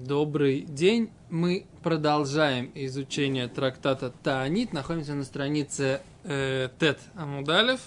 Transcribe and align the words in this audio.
Добрый 0.00 0.62
день. 0.62 1.10
Мы 1.28 1.66
продолжаем 1.82 2.72
изучение 2.74 3.48
трактата 3.48 4.10
Таанит. 4.10 4.72
Находимся 4.72 5.14
на 5.14 5.24
странице 5.24 6.00
э, 6.24 6.70
Тет 6.78 6.98
Амудалев. 7.14 7.82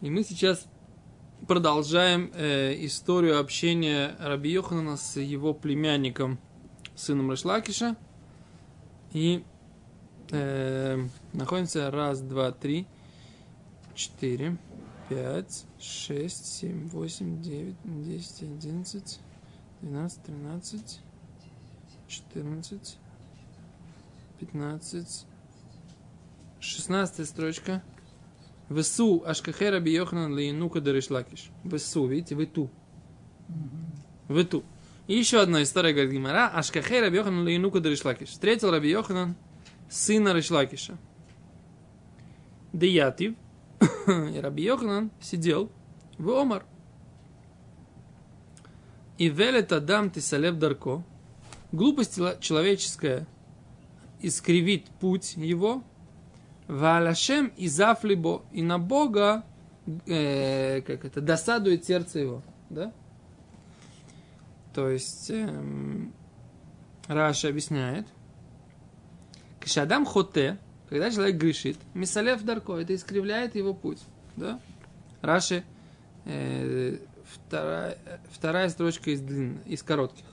И 0.00 0.08
мы 0.08 0.24
сейчас 0.24 0.66
продолжаем 1.46 2.32
э, 2.34 2.74
историю 2.86 3.38
общения 3.38 4.16
Раби 4.18 4.50
Йоханана 4.50 4.96
с 4.96 5.20
его 5.20 5.52
племянником, 5.52 6.38
сыном 6.94 7.30
Решлакиша. 7.30 7.94
И 9.12 9.44
э, 10.30 11.06
находимся 11.34 11.90
раз, 11.90 12.22
два, 12.22 12.50
три, 12.50 12.86
четыре, 13.94 14.56
пять, 15.10 15.66
шесть, 15.78 16.46
семь, 16.46 16.88
восемь, 16.88 17.42
девять, 17.42 17.76
десять, 17.84 18.44
одиннадцать. 18.44 19.20
12, 19.82 20.22
13, 20.22 21.00
14, 22.08 22.98
15, 24.40 25.26
16 26.60 27.28
строчка. 27.28 27.82
Весу 28.68 29.22
Ашкахера 29.24 29.78
Биохнан 29.80 30.32
Лейнука 30.32 30.80
Даришлакиш. 30.80 31.50
Весу, 31.62 32.06
видите, 32.06 32.34
вы 32.34 32.46
ту. 32.46 32.70
Вы 34.28 34.44
ту. 34.44 34.64
И 35.06 35.16
еще 35.16 35.40
одна 35.40 35.62
история, 35.62 35.92
говорит 35.92 36.12
Гимара. 36.12 36.48
Ашкахера 36.48 37.08
Биохнан 37.10 37.44
Лейнука 37.44 37.80
Даришлакиш. 37.80 38.28
Встретил 38.30 38.70
Раби 38.70 38.90
Йоханан 38.90 39.36
сына 39.88 40.32
Ришлакиша. 40.32 40.98
Деятив. 42.72 43.34
И 44.08 44.40
Раби 44.40 44.64
Йоханан 44.64 45.10
сидел 45.20 45.70
в 46.18 46.28
Омар. 46.30 46.64
И 49.18 49.28
велет 49.28 49.72
адам 49.72 50.10
тисалев 50.10 50.58
дарко. 50.58 51.02
Глупость 51.72 52.18
человеческая 52.40 53.26
искривит 54.20 54.86
путь 55.00 55.34
его. 55.36 55.82
Валашем 56.68 57.52
и 57.56 57.68
зафлибо. 57.68 58.42
И 58.52 58.62
на 58.62 58.78
Бога 58.78 59.44
э, 60.06 60.80
как 60.82 61.04
это, 61.04 61.20
досадует 61.20 61.84
сердце 61.84 62.20
его. 62.20 62.42
Да? 62.70 62.92
То 64.74 64.88
есть 64.90 65.30
эм, 65.30 66.12
Раша 67.06 67.48
объясняет. 67.48 68.06
Кшадам 69.60 70.04
хоте, 70.04 70.58
когда 70.88 71.10
человек 71.10 71.36
грешит, 71.36 71.78
мисалев 71.94 72.42
дарко, 72.42 72.76
это 72.76 72.94
искривляет 72.94 73.56
его 73.56 73.74
путь. 73.74 74.00
Да? 74.36 74.60
Раши 75.22 75.64
э, 76.24 76.98
вторая, 77.46 77.98
вторая 78.30 78.68
строчка 78.68 79.10
из 79.10 79.20
длинных, 79.20 79.66
из 79.66 79.82
коротких. 79.82 80.24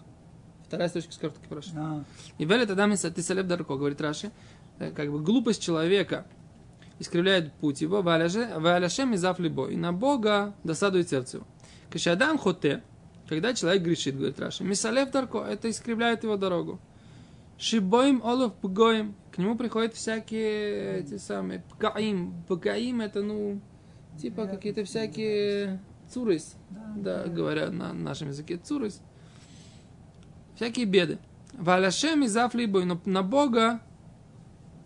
Вторая 0.68 0.90
строчка 0.90 1.12
из 1.12 1.18
коротких, 1.18 1.48
прошу. 1.48 1.72
А. 1.76 2.04
И 2.38 2.46
Велет 2.46 2.70
Адам 2.72 2.94
ты 2.96 3.22
салеб 3.22 3.48
дарко, 3.48 3.76
говорит 3.76 4.02
Раши, 4.02 4.32
э, 4.80 4.92
как 4.92 5.12
бы 5.12 5.22
глупость 5.22 5.62
человека 5.62 6.26
искривляет 7.00 7.54
путь 7.54 7.82
его, 7.82 8.02
валяшем 8.02 9.14
и 9.14 9.18
зафлибо, 9.18 9.68
и 9.68 9.76
на 9.76 9.94
Бога 9.94 10.56
досадует 10.64 11.10
сердце 11.10 11.38
его. 11.38 11.48
Кашадам 11.90 12.38
хоте, 12.38 12.82
когда 13.28 13.54
человек 13.54 13.84
грешит, 13.84 14.16
говорит 14.16 14.40
Раши, 14.40 14.64
мисалев 14.64 15.12
дарко, 15.12 15.40
это 15.40 15.70
искривляет 15.70 16.24
его 16.24 16.38
дорогу. 16.38 16.80
Шибоим 17.58 18.22
олов 18.24 18.54
пгоим, 18.56 19.16
к 19.32 19.38
нему 19.38 19.56
приходят 19.56 19.94
всякие 19.94 21.00
эти 21.00 21.18
самые 21.18 21.64
пкаим. 21.72 22.44
Пкаим 22.48 23.02
это, 23.02 23.22
ну, 23.22 23.62
типа 24.20 24.48
какие-то 24.48 24.84
всякие 24.86 25.80
цурис, 26.14 26.56
да, 26.96 27.26
говоря 27.26 27.72
на 27.72 27.94
нашем 27.94 28.30
языке 28.30 28.58
цурис, 28.58 29.02
всякие 30.56 30.86
беды. 30.86 31.18
Валяшем 31.54 32.24
и 32.24 32.28
зафлибой, 32.28 32.86
но 32.86 33.00
на 33.06 33.24
Бога 33.24 33.80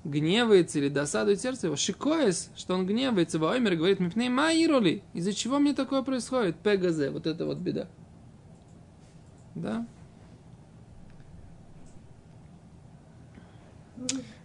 гневается 0.03 0.80
или 0.80 0.89
досадует 0.89 1.42
сердце 1.42 1.67
его, 1.67 1.76
шикоес, 1.76 2.49
что 2.55 2.76
он 2.76 2.86
гневается, 2.86 3.39
Ваомер 3.39 3.76
говорит, 3.76 3.99
мипней 3.99 4.30
маироли, 4.30 5.04
из-за 5.14 5.33
чего 5.33 5.60
мне 5.60 5.73
такое 5.73 6.02
происходит? 6.02 6.58
Пегазе, 6.58 7.10
вот 7.10 7.27
это 7.27 7.45
вот 7.45 7.58
беда. 7.58 7.87
Да? 9.55 9.86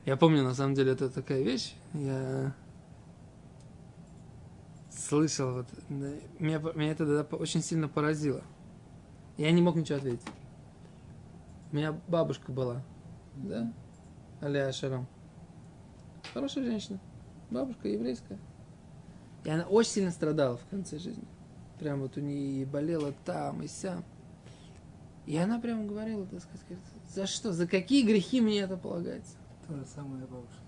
Я 0.04 0.16
помню, 0.16 0.42
на 0.42 0.54
самом 0.54 0.74
деле, 0.74 0.92
это 0.92 1.08
такая 1.08 1.42
вещь. 1.42 1.74
Я 1.94 2.54
слышал, 5.12 5.52
вот, 5.52 5.66
меня, 5.90 6.58
меня 6.58 6.92
это 6.92 7.04
тогда 7.04 7.36
очень 7.36 7.62
сильно 7.62 7.86
поразило. 7.86 8.42
Я 9.36 9.50
не 9.52 9.60
мог 9.60 9.76
ничего 9.76 9.98
ответить. 9.98 10.26
У 11.70 11.76
меня 11.76 12.00
бабушка 12.08 12.50
была, 12.50 12.82
да, 13.36 13.70
Алия 14.40 14.72
Шарам. 14.72 15.06
Хорошая 16.32 16.64
женщина, 16.64 16.98
бабушка 17.50 17.88
еврейская. 17.88 18.38
И 19.44 19.50
она 19.50 19.64
очень 19.64 19.90
сильно 19.90 20.10
страдала 20.12 20.56
в 20.56 20.64
конце 20.70 20.98
жизни. 20.98 21.28
Прям 21.78 22.00
вот 22.00 22.16
у 22.16 22.20
нее 22.20 22.64
болело 22.64 23.12
там 23.26 23.62
и 23.62 23.66
сям. 23.66 24.04
И 25.26 25.36
она 25.36 25.60
прям 25.60 25.86
говорила, 25.88 26.24
так 26.24 26.40
сказать, 26.40 26.78
за 27.14 27.26
что, 27.26 27.52
за 27.52 27.66
какие 27.66 28.06
грехи 28.06 28.40
мне 28.40 28.60
это 28.60 28.78
полагается? 28.78 29.36
То 29.68 29.76
же 29.76 29.84
самое 29.84 30.24
бабушка. 30.24 30.62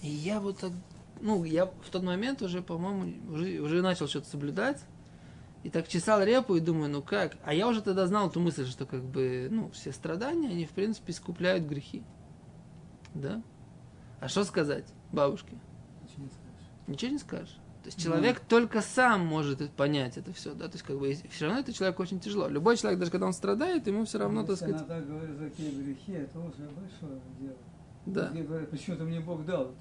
И 0.00 0.08
я 0.08 0.40
вот 0.40 0.58
так 0.58 0.72
ну, 1.20 1.44
я 1.44 1.66
в 1.66 1.90
тот 1.90 2.02
момент 2.02 2.42
уже, 2.42 2.62
по-моему, 2.62 3.32
уже, 3.32 3.60
уже 3.60 3.82
начал 3.82 4.08
что-то 4.08 4.28
соблюдать. 4.28 4.84
И 5.62 5.68
так 5.68 5.88
чесал 5.88 6.22
репу 6.22 6.56
и 6.56 6.60
думаю, 6.60 6.90
ну 6.90 7.02
как? 7.02 7.36
А 7.44 7.52
я 7.52 7.68
уже 7.68 7.82
тогда 7.82 8.06
знал 8.06 8.28
эту 8.28 8.40
мысль, 8.40 8.66
что 8.66 8.86
как 8.86 9.02
бы, 9.02 9.48
ну, 9.50 9.70
все 9.70 9.92
страдания, 9.92 10.48
они, 10.48 10.64
в 10.64 10.70
принципе, 10.70 11.12
искупляют 11.12 11.64
грехи. 11.64 12.02
Да? 13.14 13.42
А 14.20 14.28
что 14.28 14.44
сказать 14.44 14.86
бабушке? 15.12 15.58
Ничего 16.02 16.24
не 16.24 16.30
скажешь. 16.30 16.70
Ничего 16.86 17.12
не 17.12 17.18
скажешь. 17.18 17.60
То 17.82 17.86
есть 17.86 18.02
человек 18.02 18.40
ну. 18.40 18.44
только 18.48 18.82
сам 18.82 19.24
может 19.24 19.70
понять 19.72 20.18
это 20.18 20.34
все, 20.34 20.52
да, 20.52 20.66
то 20.66 20.74
есть 20.74 20.84
как 20.84 20.98
бы 20.98 21.14
все 21.30 21.46
равно 21.46 21.60
это 21.60 21.72
человеку 21.72 22.02
очень 22.02 22.20
тяжело. 22.20 22.46
Любой 22.46 22.76
человек, 22.76 22.98
даже 22.98 23.10
когда 23.10 23.26
он 23.26 23.32
страдает, 23.32 23.86
ему 23.86 24.04
все 24.04 24.18
равно, 24.18 24.44
так 24.44 24.56
сказать... 24.56 24.76
Она 24.76 24.84
так 24.84 25.06
говорит, 25.06 25.36
за 25.38 25.48
какие 25.48 25.82
грехи, 25.82 26.12
это 26.12 26.38
уже 26.40 26.68
большое 26.68 27.20
дело. 27.38 27.56
Да. 28.04 28.28
Говорят, 28.28 28.70
почему-то 28.70 29.04
мне 29.04 29.20
Бог 29.20 29.46
дал. 29.46 29.74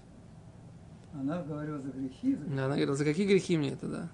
Она 1.14 1.42
говорила 1.42 1.80
за 1.80 1.90
грехи. 1.90 2.36
За... 2.36 2.46
Да, 2.46 2.66
она 2.66 2.76
говорила, 2.76 2.96
за 2.96 3.06
какие 3.06 3.28
грехи 3.28 3.58
мне 3.58 3.72
это, 3.72 3.88
да. 3.88 4.10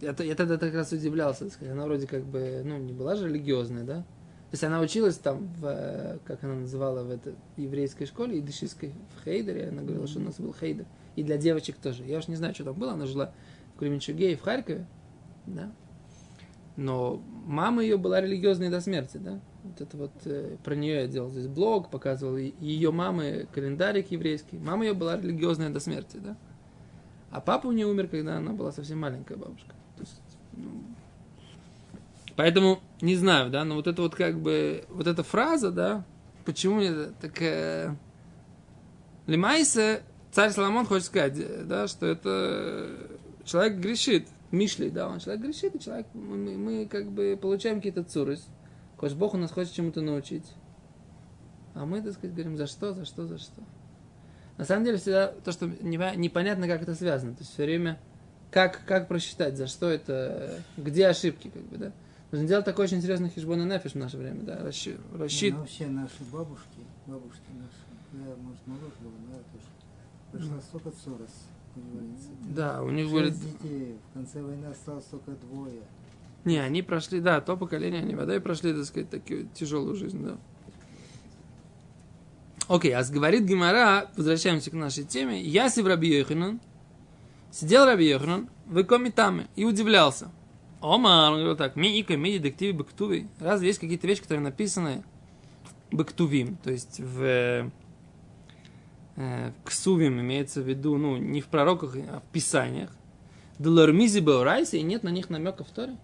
Я, 0.00 0.14
я 0.24 0.34
тогда 0.34 0.58
так 0.58 0.74
раз 0.74 0.92
удивлялся, 0.92 1.44
так 1.44 1.52
сказать. 1.52 1.72
Она 1.72 1.84
вроде 1.84 2.06
как 2.06 2.24
бы, 2.24 2.62
ну, 2.64 2.78
не 2.78 2.92
была 2.92 3.14
же 3.14 3.28
религиозная, 3.28 3.84
да? 3.84 3.96
То 4.00 4.54
есть 4.54 4.64
она 4.64 4.80
училась 4.80 5.16
там, 5.16 5.48
в, 5.60 6.18
как 6.24 6.44
она 6.44 6.56
называла, 6.56 7.04
в 7.04 7.10
этой 7.10 7.34
еврейской 7.56 8.04
школе, 8.04 8.38
идышистской, 8.38 8.92
в 9.16 9.24
Хейдере. 9.24 9.68
Она 9.68 9.82
говорила, 9.82 10.06
что 10.06 10.18
у 10.18 10.22
нас 10.22 10.38
был 10.38 10.52
Хейдер. 10.52 10.84
И 11.16 11.22
для 11.22 11.38
девочек 11.38 11.76
тоже. 11.76 12.04
Я 12.04 12.18
уж 12.18 12.28
не 12.28 12.36
знаю, 12.36 12.54
что 12.54 12.64
там 12.64 12.74
было. 12.74 12.92
Она 12.92 13.06
жила 13.06 13.32
в 13.74 13.78
Кременчуге 13.78 14.32
и 14.32 14.36
в 14.36 14.42
Харькове. 14.42 14.86
Да? 15.46 15.72
Но 16.76 17.22
мама 17.46 17.82
ее 17.82 17.96
была 17.96 18.20
религиозной 18.20 18.68
до 18.68 18.80
смерти, 18.80 19.18
да? 19.18 19.40
Вот 19.62 19.80
это 19.80 19.96
вот 19.96 20.12
э, 20.24 20.56
про 20.64 20.74
нее 20.74 21.02
я 21.02 21.06
делал 21.06 21.30
здесь 21.30 21.46
блог, 21.46 21.90
показывал 21.90 22.36
ее 22.36 22.90
мамы 22.90 23.46
календарик 23.52 24.10
еврейский. 24.10 24.58
Мама 24.58 24.84
ее 24.84 24.94
была 24.94 25.16
религиозная 25.16 25.70
до 25.70 25.78
смерти, 25.78 26.16
да? 26.16 26.36
А 27.30 27.40
папа 27.40 27.68
у 27.68 27.72
нее 27.72 27.86
умер, 27.86 28.08
когда 28.08 28.38
она 28.38 28.52
была 28.52 28.72
совсем 28.72 29.00
маленькая 29.00 29.36
бабушка. 29.36 29.70
То 29.96 30.02
есть, 30.02 30.20
ну, 30.52 30.82
поэтому 32.36 32.80
не 33.00 33.16
знаю, 33.16 33.50
да, 33.50 33.64
но 33.64 33.76
вот 33.76 33.86
это 33.86 34.02
вот 34.02 34.14
как 34.14 34.40
бы 34.40 34.84
вот 34.90 35.06
эта 35.06 35.22
фраза, 35.22 35.70
да, 35.70 36.04
почему 36.44 36.76
мне 36.76 36.92
такая 37.20 37.96
Лимайса, 39.26 40.02
царь 40.32 40.50
Соломон 40.50 40.86
хочет 40.86 41.06
сказать, 41.06 41.66
да, 41.68 41.86
что 41.86 42.06
это 42.06 42.90
человек 43.44 43.78
грешит, 43.78 44.28
Мишли, 44.50 44.90
да, 44.90 45.08
он 45.08 45.20
человек 45.20 45.44
грешит, 45.44 45.74
и 45.74 45.80
человек, 45.80 46.06
мы, 46.12 46.36
мы 46.36 46.86
как 46.86 47.10
бы 47.10 47.38
получаем 47.40 47.76
какие-то 47.76 48.04
цуры. 48.04 48.38
Хочешь, 49.02 49.16
Бог 49.16 49.34
у 49.34 49.36
нас 49.36 49.50
хочет 49.50 49.72
чему-то 49.72 50.00
научить. 50.00 50.46
А 51.74 51.84
мы, 51.84 52.00
так 52.02 52.12
сказать, 52.12 52.36
говорим, 52.36 52.56
за 52.56 52.68
что, 52.68 52.94
за 52.94 53.04
что, 53.04 53.26
за 53.26 53.36
что. 53.36 53.60
На 54.58 54.64
самом 54.64 54.84
деле, 54.84 54.96
всегда 54.96 55.26
то, 55.26 55.50
что 55.50 55.66
непонятно, 55.66 56.68
как 56.68 56.82
это 56.82 56.94
связано. 56.94 57.32
То 57.32 57.40
есть 57.40 57.52
все 57.52 57.64
время, 57.64 57.98
как, 58.52 58.84
как 58.86 59.08
просчитать, 59.08 59.56
за 59.56 59.66
что 59.66 59.90
это, 59.90 60.62
где 60.76 61.08
ошибки, 61.08 61.48
как 61.48 61.62
бы, 61.62 61.78
да. 61.78 61.92
Нужно 62.30 62.46
делать 62.46 62.64
такой 62.64 62.84
очень 62.84 63.02
серьезный 63.02 63.28
хижбон 63.28 63.62
и 63.62 63.64
нафиш 63.64 63.94
в 63.94 63.98
наше 63.98 64.18
время, 64.18 64.42
да, 64.42 64.58
расчет. 64.62 65.00
расчет. 65.18 65.54
Ну, 65.54 65.58
вообще 65.62 65.88
наши 65.88 66.22
бабушки, 66.30 66.86
бабушки 67.08 67.50
наши, 67.58 68.24
я, 68.24 68.36
может, 68.36 68.64
моложе 68.66 68.94
был, 69.00 69.10
я 69.32 69.38
тоже, 69.50 69.66
пришло 70.30 70.60
столько 70.60 70.92
цурос, 70.92 71.48
говорится. 71.74 72.28
Да, 72.54 72.84
у 72.84 72.90
них 72.90 73.10
были... 73.10 73.30
детей, 73.30 73.98
в 74.10 74.14
конце 74.14 74.40
войны 74.40 74.66
осталось 74.66 75.06
только 75.06 75.32
двое. 75.32 75.82
Не, 76.44 76.58
они 76.58 76.82
прошли, 76.82 77.20
да, 77.20 77.40
то 77.40 77.56
поколение, 77.56 78.02
они 78.02 78.14
вода 78.14 78.34
и 78.34 78.40
прошли, 78.40 78.72
так 78.72 78.84
сказать, 78.84 79.10
такую 79.10 79.48
тяжелую 79.54 79.94
жизнь, 79.94 80.24
да. 80.24 80.36
Окей, 82.68 82.92
а 82.94 83.04
говорит 83.04 83.44
Гимара, 83.44 84.10
возвращаемся 84.16 84.70
к 84.70 84.74
нашей 84.74 85.04
теме. 85.04 85.40
Я 85.40 85.68
в 85.68 85.86
Раби 85.86 86.08
Йоханан, 86.16 86.60
сидел 87.50 87.84
Раби 87.84 88.08
Йоханан 88.08 88.48
в 88.66 88.82
комитаме 88.84 89.48
и 89.56 89.64
удивлялся. 89.64 90.30
Омар, 90.80 91.32
он 91.32 91.38
говорил 91.38 91.56
так, 91.56 91.76
ми 91.76 91.98
ика 91.98 92.16
ми 92.16 92.38
детективе 92.38 92.72
бактуви. 92.72 93.28
Разве 93.38 93.68
есть 93.68 93.78
какие-то 93.78 94.06
вещи, 94.06 94.22
которые 94.22 94.42
написаны 94.42 95.04
бактувим, 95.92 96.56
то 96.56 96.72
есть 96.72 96.98
в 96.98 97.22
э, 97.22 97.70
в 99.16 99.52
ксувим 99.64 100.20
имеется 100.20 100.60
в 100.62 100.68
виду, 100.68 100.96
ну, 100.96 101.16
не 101.18 101.40
в 101.40 101.46
пророках, 101.46 101.94
а 101.96 102.20
в 102.20 102.32
писаниях. 102.32 102.90
Делармизи 103.58 104.20
Баурайса, 104.20 104.76
и 104.76 104.82
нет 104.82 105.02
на 105.04 105.10
них 105.10 105.30
намека 105.30 105.62
в 105.62 105.70
Торе. 105.70 105.96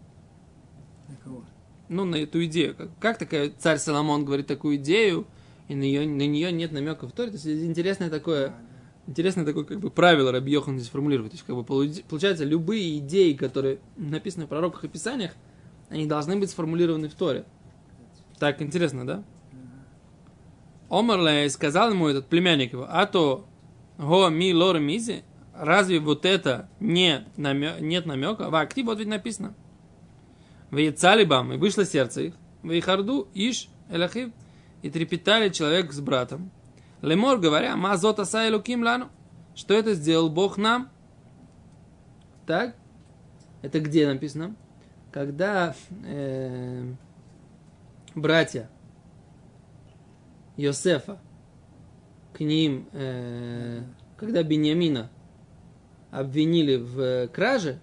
На 1.09 1.17
кого? 1.17 1.45
Ну, 1.89 2.05
на 2.05 2.17
эту 2.17 2.45
идею. 2.45 2.75
Как, 2.75 2.89
как 2.99 3.19
такая 3.19 3.51
царь 3.59 3.79
Соломон 3.79 4.25
говорит 4.25 4.47
такую 4.47 4.77
идею, 4.77 5.27
и 5.69 5.75
на, 5.75 5.83
ее, 5.83 6.07
на 6.07 6.27
нее 6.27 6.53
нет 6.53 6.73
намека 6.73 7.07
в 7.07 7.13
Торе. 7.13 7.31
То 7.31 7.35
есть 7.37 7.47
интересное 7.47 8.11
такое, 8.11 8.47
А, 8.47 8.51
да. 8.51 9.11
интересное 9.13 9.45
такое 9.45 9.65
как 9.65 9.81
бы 9.81 9.91
правило 9.91 10.33
Раби 10.33 10.53
Йохан 10.53 10.79
здесь 10.79 10.91
формулирует. 10.91 11.33
То 11.33 11.37
есть, 11.37 11.47
как 11.47 11.57
бы, 11.57 11.63
полу- 11.65 11.89
получается, 12.09 12.45
любые 12.45 12.99
идеи, 12.99 13.33
которые 13.33 13.79
написаны 13.97 14.47
в 14.47 14.49
пророках 14.49 14.85
и 14.85 14.89
писаниях, 14.89 15.33
они 15.89 16.07
должны 16.07 16.37
быть 16.37 16.51
сформулированы 16.51 17.09
в 17.09 17.15
Торе. 17.15 17.45
Так 18.39 18.61
интересно, 18.63 19.07
да? 19.07 19.25
Омарлей 20.91 21.49
сказал 21.51 21.91
ему 21.91 22.09
этот 22.09 22.27
племянник 22.27 22.73
его, 22.73 22.87
а 22.89 23.05
то 23.07 23.47
го 23.99 24.29
ми 24.31 24.55
лор 24.55 24.79
мизи, 24.79 25.23
разве 25.55 26.01
вот 26.01 26.25
это 26.25 26.69
не 26.81 27.27
намё- 27.37 27.81
нет 27.81 28.07
намека? 28.07 28.49
В 28.49 28.55
акти 28.55 28.83
вот 28.83 28.99
ведь 28.99 29.09
написано. 29.09 29.55
В 30.71 31.25
бам, 31.27 31.53
и 31.53 31.57
вышло 31.57 31.85
сердце 31.85 32.23
их, 32.23 32.35
в 32.63 32.71
Ихарду, 32.79 33.29
Иш, 33.35 33.69
Элахив, 33.91 34.31
и 34.83 34.91
трепетали 34.91 35.49
человек 35.49 35.93
с 35.93 36.01
братом. 36.01 36.51
Лемор, 37.01 37.39
говоря, 37.39 37.77
ма 37.77 37.97
зота 37.97 38.25
са 38.25 38.49
элуким 38.49 38.83
лану, 38.83 39.09
что 39.55 39.75
это 39.75 39.95
сделал 39.95 40.29
Бог 40.29 40.59
нам? 40.59 40.91
Так? 42.47 42.77
Это 43.63 43.81
где 43.81 44.07
написано? 44.07 44.55
Когда 45.11 45.75
э, 46.05 46.93
братья 48.15 48.69
Йосефа 50.57 51.21
к 52.33 52.41
ним, 52.41 52.89
э, 52.93 53.83
когда 54.17 54.43
Бениамина 54.43 55.11
обвинили 56.11 56.77
в 56.77 57.01
э, 57.01 57.29
краже, 57.29 57.81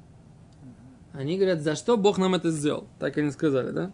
они 1.18 1.38
говорят, 1.38 1.62
за 1.62 1.76
что 1.76 1.98
Бог 1.98 2.18
нам 2.18 2.36
это 2.36 2.52
сделал? 2.52 2.88
Так 3.00 3.18
они 3.18 3.32
сказали, 3.32 3.72
да? 3.72 3.92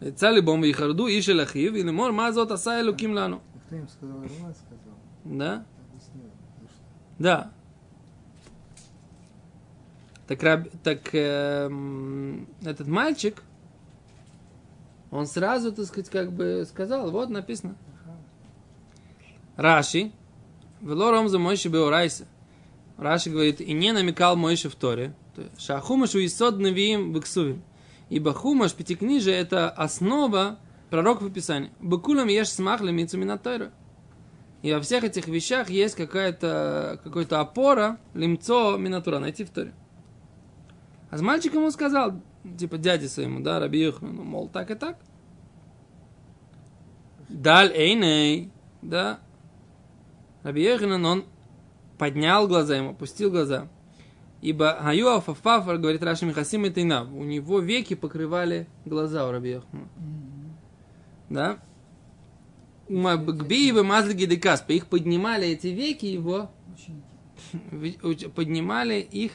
И 0.00 1.82
лемор 1.82 2.12
мазот 2.12 2.50
аса 2.52 2.80
элуким 2.80 3.12
лану. 3.12 3.42
А 3.54 3.58
Кто 3.66 3.76
им 3.76 3.88
сказал? 3.88 4.16
Роман 4.18 4.54
сказал. 4.54 4.94
Да? 5.24 5.64
Да. 7.18 7.50
Так, 10.26 10.42
раб- 10.42 10.70
так 10.82 11.00
эм, 11.12 12.46
этот 12.62 12.86
мальчик, 12.86 13.42
он 15.10 15.26
сразу, 15.26 15.72
так 15.72 15.86
сказать, 15.86 16.08
как 16.08 16.32
бы 16.32 16.64
сказал, 16.68 17.10
вот 17.10 17.30
написано. 17.30 17.74
Раши, 19.56 20.12
вело 20.80 21.10
ромза 21.10 21.38
Мойши 21.38 21.68
Беорайса. 21.68 22.26
Раши 23.00 23.30
говорит, 23.30 23.62
и 23.62 23.72
не 23.72 23.92
намекал 23.92 24.36
Мойши 24.36 24.68
в 24.68 24.74
Торе. 24.74 25.14
То 25.34 25.42
есть, 25.42 25.60
Шахумашу 25.60 26.18
и 26.18 26.28
сод 26.28 26.58
навиим 26.58 27.12
бексувим. 27.14 27.62
Ибо 28.10 28.34
хумаш, 28.34 28.74
пятикнижие, 28.74 29.36
это 29.36 29.70
основа 29.70 30.58
пророков 30.90 31.28
и 31.28 31.30
писаний. 31.30 31.70
Бекулам 31.80 32.28
ешь 32.28 32.50
смах 32.50 32.82
лемицу 32.82 33.16
минатойра. 33.16 33.72
И 34.62 34.70
во 34.70 34.80
всех 34.80 35.04
этих 35.04 35.28
вещах 35.28 35.70
есть 35.70 35.94
какая-то 35.94 37.00
какая-то 37.02 37.40
опора, 37.40 37.98
лимцо 38.12 38.76
минатура, 38.76 39.18
найти 39.18 39.44
в 39.44 39.50
Торе. 39.50 39.72
А 41.08 41.16
с 41.16 41.22
мальчиком 41.22 41.64
он 41.64 41.72
сказал, 41.72 42.20
типа 42.58 42.76
дяде 42.76 43.08
своему, 43.08 43.40
да, 43.40 43.58
Раби 43.58 43.80
Йоханану, 43.80 44.24
мол, 44.24 44.48
так 44.48 44.70
и 44.70 44.74
так. 44.74 44.98
Даль 47.30 47.72
эйней, 47.72 48.50
да. 48.82 49.20
Раби 50.42 50.62
Йоханан, 50.62 51.06
он 51.06 51.24
поднял 52.00 52.48
глаза 52.48 52.76
ему, 52.76 52.90
опустил 52.92 53.30
глаза. 53.30 53.68
Ибо 54.40 54.74
Хаюа 54.80 55.20
Фафафар, 55.20 55.76
говорит 55.76 56.02
Раши 56.02 56.24
Михасим 56.24 56.64
и 56.64 56.70
Тайнав, 56.70 57.12
у 57.12 57.24
него 57.24 57.60
веки 57.60 57.92
покрывали 57.92 58.66
глаза 58.86 59.28
у 59.28 59.30
Раби 59.32 59.50
Йоханана. 59.50 59.88
Да? 61.28 61.58
Бгби 62.88 63.68
и 63.68 63.72
Мазли 63.72 64.14
Гидекаспа. 64.14 64.72
Их 64.72 64.86
поднимали 64.86 65.48
эти 65.48 65.66
веки 65.66 66.06
его, 66.06 66.50
поднимали 68.34 68.98
их 69.00 69.32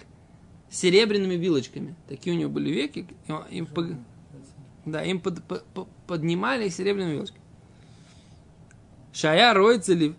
серебряными 0.71 1.35
вилочками. 1.35 1.95
Такие 2.09 2.35
у 2.35 2.39
него 2.39 2.49
были 2.49 2.71
веки. 2.71 3.07
Им, 3.51 3.67
Красиво. 3.67 3.99
да, 4.85 5.03
им 5.03 5.19
под- 5.19 5.43
по- 5.43 5.61
по- 5.75 5.87
поднимали 6.07 6.65
их 6.65 6.73
серебряными 6.73 7.13
вилочками. 7.13 7.41
Шая 9.13 9.53
роется 9.53 9.93
ли, 9.93 10.15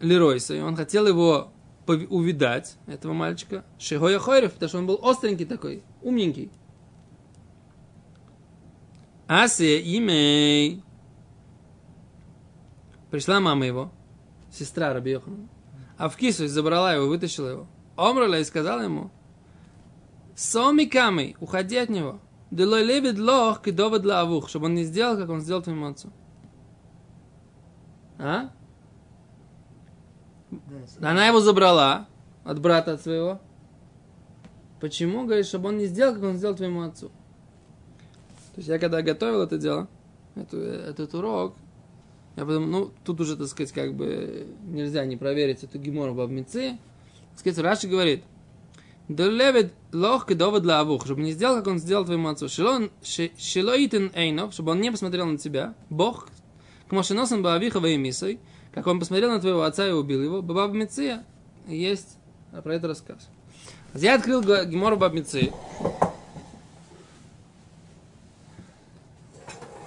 Леройса, 0.00 0.54
и 0.54 0.60
он 0.60 0.76
хотел 0.76 1.06
его 1.06 1.52
увидать, 1.86 2.76
этого 2.86 3.12
мальчика. 3.12 3.64
Шигоя 3.78 4.18
Хойрев, 4.18 4.52
потому 4.52 4.68
что 4.68 4.78
он 4.78 4.86
был 4.86 5.00
остренький 5.02 5.46
такой, 5.46 5.82
умненький. 6.02 6.50
Асе 9.28 9.80
имей. 9.80 10.82
Пришла 13.10 13.40
мама 13.40 13.66
его, 13.66 13.92
сестра 14.50 14.92
Раби 14.92 15.12
Йохана. 15.12 15.48
А 15.96 16.08
в 16.08 16.16
кису 16.16 16.46
забрала 16.48 16.94
его, 16.94 17.06
вытащила 17.06 17.48
его. 17.48 17.66
Омрала 17.96 18.38
и 18.38 18.44
сказала 18.44 18.82
ему, 18.82 19.10
Соми 20.36 20.84
камей, 20.84 21.34
уходи 21.40 21.78
от 21.78 21.88
него. 21.88 22.20
Делой 22.50 22.84
левит 22.84 23.18
лох 23.18 23.62
кидовод 23.62 24.04
лавух, 24.04 24.48
чтобы 24.48 24.66
он 24.66 24.74
не 24.74 24.84
сделал, 24.84 25.16
как 25.16 25.30
он 25.30 25.40
сделал 25.40 25.62
твоему 25.62 25.86
отцу. 25.86 26.12
А? 28.18 28.50
Она 31.00 31.26
его 31.26 31.40
забрала 31.40 32.06
от 32.44 32.60
брата 32.60 32.94
от 32.94 33.02
своего. 33.02 33.40
Почему? 34.80 35.24
Говорит, 35.24 35.46
чтобы 35.46 35.68
он 35.68 35.78
не 35.78 35.86
сделал, 35.86 36.14
как 36.14 36.22
он 36.22 36.36
сделал 36.36 36.54
твоему 36.54 36.82
отцу. 36.82 37.08
То 37.08 38.58
есть 38.58 38.68
я 38.68 38.78
когда 38.78 39.02
готовил 39.02 39.42
это 39.42 39.58
дело, 39.58 39.88
эту- 40.34 40.58
этот 40.58 41.14
урок, 41.14 41.54
я 42.36 42.44
подумал, 42.44 42.68
ну, 42.68 42.92
тут 43.04 43.20
уже, 43.20 43.36
так 43.36 43.48
сказать, 43.48 43.72
как 43.72 43.94
бы 43.94 44.46
нельзя 44.64 45.04
не 45.06 45.16
проверить 45.16 45.64
эту 45.64 45.78
гемору 45.78 46.14
в 46.14 46.20
Абмице. 46.20 46.78
Так 47.32 47.40
сказать, 47.40 47.58
Раши 47.58 47.88
говорит, 47.88 48.22
Долевит 49.08 49.72
лох 49.92 50.26
довод 50.34 50.64
для 50.64 50.80
авух, 50.80 51.04
чтобы 51.04 51.22
не 51.22 51.30
сделал, 51.30 51.56
как 51.56 51.68
он 51.68 51.78
сделал 51.78 52.04
твоему 52.04 52.28
отцу. 52.28 52.48
Шилоитен 52.48 54.10
эйнов, 54.14 54.52
чтобы 54.52 54.72
он 54.72 54.80
не 54.80 54.90
посмотрел 54.90 55.26
на 55.26 55.38
тебя. 55.38 55.74
Бог, 55.90 56.28
к 56.88 56.92
машиносам 56.92 57.40
баавиха 57.42 57.78
ваимисой, 57.78 58.40
как 58.76 58.86
он 58.88 59.00
посмотрел 59.00 59.30
на 59.30 59.40
твоего 59.40 59.62
отца 59.62 59.88
и 59.88 59.90
убил 59.90 60.22
его. 60.22 60.42
Бабаб 60.42 60.72
Меция 60.72 61.24
есть 61.66 62.18
про 62.62 62.74
это 62.74 62.88
рассказ. 62.88 63.26
Я 63.94 64.16
открыл 64.16 64.42
Гемору 64.42 64.98
Баб 64.98 65.14
Меции. 65.14 65.50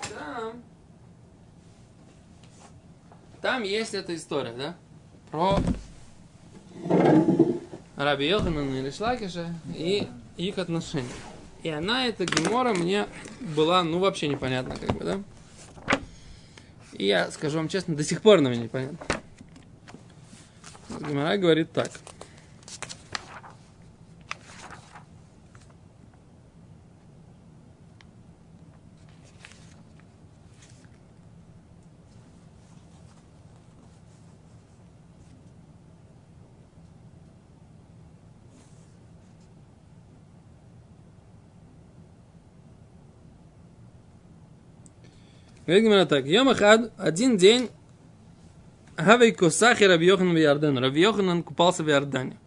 Там, 0.09 0.53
там 3.43 3.61
есть 3.61 3.93
эта 3.93 4.15
история, 4.15 4.53
да? 4.53 4.75
Про 5.29 5.59
Раби 7.95 8.27
Йоханана 8.27 8.73
или 8.73 8.89
Шлакиша 8.89 9.53
и 9.75 10.07
их 10.35 10.57
отношения. 10.57 11.07
И 11.61 11.69
она, 11.69 12.07
эта 12.07 12.25
Гемора, 12.25 12.73
мне 12.73 13.05
была, 13.55 13.83
ну, 13.83 13.99
вообще 13.99 14.29
непонятна, 14.29 14.75
как 14.77 14.97
бы, 14.97 15.03
да? 15.03 15.19
И 16.99 17.05
я, 17.05 17.31
скажу 17.31 17.57
вам 17.57 17.69
честно, 17.69 17.95
до 17.95 18.03
сих 18.03 18.21
пор 18.21 18.41
на 18.41 18.49
меня 18.49 18.63
непонятно. 18.63 18.97
Гемора 20.99 21.37
говорит 21.37 21.71
так. 21.71 21.89
Говорит 45.69 45.83
Гемора 45.83 46.05
так. 46.07 46.25
Йом 46.25 46.49
Ахад, 46.49 46.91
один 46.97 47.37
день, 47.37 47.69
הוה 48.97 49.31
קא 49.31 49.83
סחי 49.83 50.07
רבי 50.07 50.33
יוחנן 50.33 50.35
בירדנא. 50.35 50.79
Раби 50.79 50.99
Йоханан 50.99 51.43
купался 51.43 51.83
в 51.83 51.89
Иордане. 51.91 52.39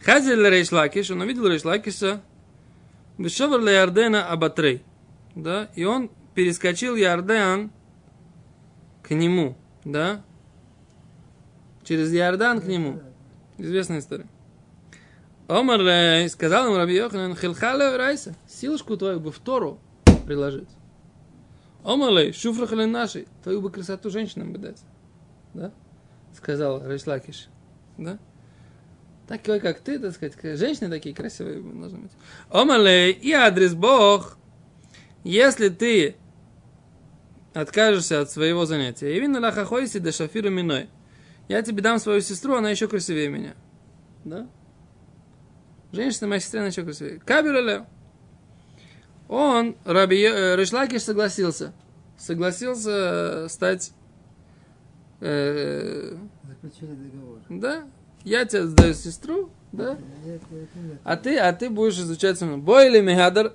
חזייה 0.00 0.44
ריש 0.44 0.72
לקיש, 0.72 1.12
он 1.12 1.20
увидел 1.20 1.46
Рейш 1.46 1.64
Лакиша, 1.64 2.22
ושוור 3.18 3.60
לירדנא 3.60 4.26
אבתריה. 4.26 4.82
Да, 5.36 5.68
и 5.76 5.84
он 5.84 6.10
перескочил 6.34 6.96
Иордан 6.96 7.70
к 9.04 9.10
нему, 9.10 9.56
да, 9.84 10.24
через 11.84 12.12
Иордан 12.12 12.60
к 12.60 12.64
нему. 12.64 13.00
Известная 13.58 14.00
история. 14.00 14.26
אמר 15.46 16.28
сказал 16.28 16.66
ему 16.66 16.78
Раби 16.78 16.96
Йоханан, 16.96 17.36
חילך 17.36 17.96
לאורייתא, 17.96 18.34
силушку 18.48 18.96
твою 18.96 19.20
бы 19.20 19.30
в 19.30 19.38
Тору 19.38 19.78
приложить. 20.26 20.68
Омалей, 21.84 22.32
шуфрахали 22.32 22.86
наши, 22.86 23.26
твою 23.42 23.60
бы 23.60 23.70
красоту 23.70 24.08
женщинам 24.08 24.52
бы 24.52 24.58
дать. 24.58 24.82
Да? 25.52 25.70
Сказал 26.34 26.82
Рейшлакиш. 26.84 27.48
Да? 27.98 28.18
Такой, 29.28 29.60
как 29.60 29.80
ты, 29.80 29.98
так 29.98 30.14
сказать, 30.14 30.58
женщины 30.58 30.88
такие 30.88 31.14
красивые 31.14 31.60
должны 31.60 31.98
быть. 31.98 32.12
Омалей, 32.48 33.12
и 33.12 33.32
адрес 33.32 33.74
Бог, 33.74 34.38
если 35.24 35.68
ты 35.68 36.16
откажешься 37.52 38.22
от 38.22 38.30
своего 38.30 38.64
занятия, 38.64 39.14
и 39.14 39.20
вину 39.20 39.40
лахахойси 39.40 39.98
да 39.98 40.10
шафиру 40.10 40.50
миной, 40.50 40.88
я 41.48 41.60
тебе 41.62 41.82
дам 41.82 41.98
свою 41.98 42.22
сестру, 42.22 42.54
она 42.54 42.70
еще 42.70 42.88
красивее 42.88 43.28
меня. 43.28 43.54
Да? 44.24 44.48
Женщина, 45.92 46.28
моя 46.28 46.40
сестра, 46.40 46.60
она 46.60 46.68
еще 46.68 46.82
красивее. 46.82 47.20
Кабель 47.20 47.84
Он, 49.28 49.76
Раби 49.84 50.22
э, 50.22 50.56
Решлакиш, 50.56 51.02
согласился. 51.02 51.72
Согласился 52.18 53.46
стать... 53.48 53.92
Э, 55.20 56.16
Заключили 56.46 56.94
договор. 56.94 57.38
Да. 57.48 57.84
Я 58.24 58.44
тебе 58.46 58.66
сдаю 58.66 58.94
сестру, 58.94 59.50
да? 59.72 59.98
А 61.04 61.16
ты, 61.16 61.38
а 61.38 61.52
ты 61.52 61.68
будешь 61.68 61.98
изучать 61.98 62.38
со 62.38 62.46
мной. 62.46 62.58
Бой 62.58 62.88
или 62.88 63.00
мегадр 63.00 63.54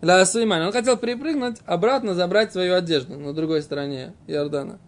Он 0.00 0.72
хотел 0.72 0.96
перепрыгнуть, 0.96 1.58
обратно 1.66 2.14
забрать 2.14 2.52
свою 2.52 2.74
одежду 2.74 3.18
на 3.18 3.32
другой 3.34 3.62
стороне 3.62 4.14
Иордана. 4.26 4.78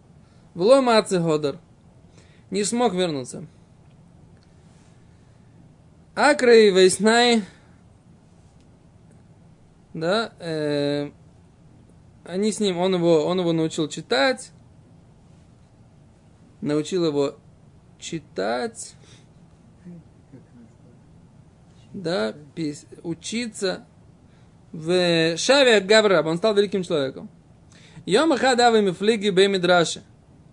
Влома 0.53 0.97
Ацигодар. 0.97 1.59
Не 2.49 2.63
смог 2.63 2.93
вернуться. 2.93 3.45
Акрей 6.15 6.71
Вейснай, 6.71 7.43
да, 9.99 10.33
э, 10.39 11.11
они 12.23 12.51
с 12.51 12.59
ним, 12.59 12.77
он 12.77 12.95
его, 12.95 13.25
он 13.25 13.39
его 13.39 13.53
научил 13.53 13.87
читать, 13.87 14.51
научил 16.61 17.05
его 17.05 17.35
читать, 17.99 18.95
да, 21.93 22.33
пис, 22.55 22.85
учиться 23.03 23.85
в 24.71 25.37
Шаве 25.37 25.79
Гавраб, 25.79 26.25
он 26.27 26.37
стал 26.37 26.53
великим 26.53 26.83
человеком. 26.83 27.29
Йом 28.05 28.31
Ахадавы 28.33 28.81
Мифлиги 28.81 29.29
Беймидраши. 29.29 30.03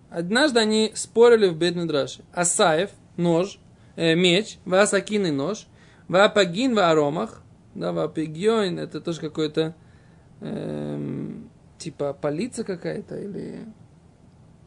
Однажды 0.09 0.59
они 0.59 0.91
спорили 0.95 1.47
в 1.47 1.57
Беймидраше. 1.57 2.23
Асаев, 2.33 2.89
нож, 3.17 3.59
э, 3.95 4.15
меч, 4.15 4.57
васакинный 4.65 5.31
нож, 5.31 5.67
вапагин 6.07 6.75
в 6.75 6.79
аромах, 6.79 7.41
да, 7.75 7.91
вапигион, 7.91 8.79
это 8.79 9.01
тоже 9.01 9.19
какой-то 9.19 9.75
эм, 10.41 11.49
типа 11.77 12.13
полиция 12.13 12.63
какая-то 12.63 13.17
или 13.17 13.65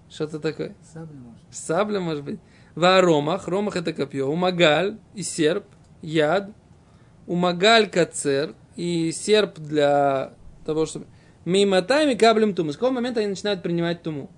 что-то 0.09 0.41
такое. 0.41 0.75
Сабля 0.93 1.19
может. 1.19 1.43
Сабля 1.51 2.01
может 2.01 2.25
быть. 2.25 2.41
В 2.75 2.85
аромах, 2.85 3.49
ромах 3.49 3.77
это 3.77 3.93
копье, 3.93 4.27
умагаль 4.27 4.99
и 5.15 5.23
серп, 5.23 5.65
яд, 6.01 6.51
умагаль 7.27 7.89
кацер 7.91 8.55
и 8.77 9.11
серп 9.11 9.59
для 9.59 10.35
того, 10.65 10.87
чтобы... 10.87 11.07
Миматами 11.45 12.13
каблем 12.13 12.55
туму. 12.55 12.73
С 12.73 12.77
какого 12.77 12.93
момента 12.93 13.21
они 13.21 13.31
начинают 13.31 13.63
принимать 13.63 14.03
туму? 14.03 14.31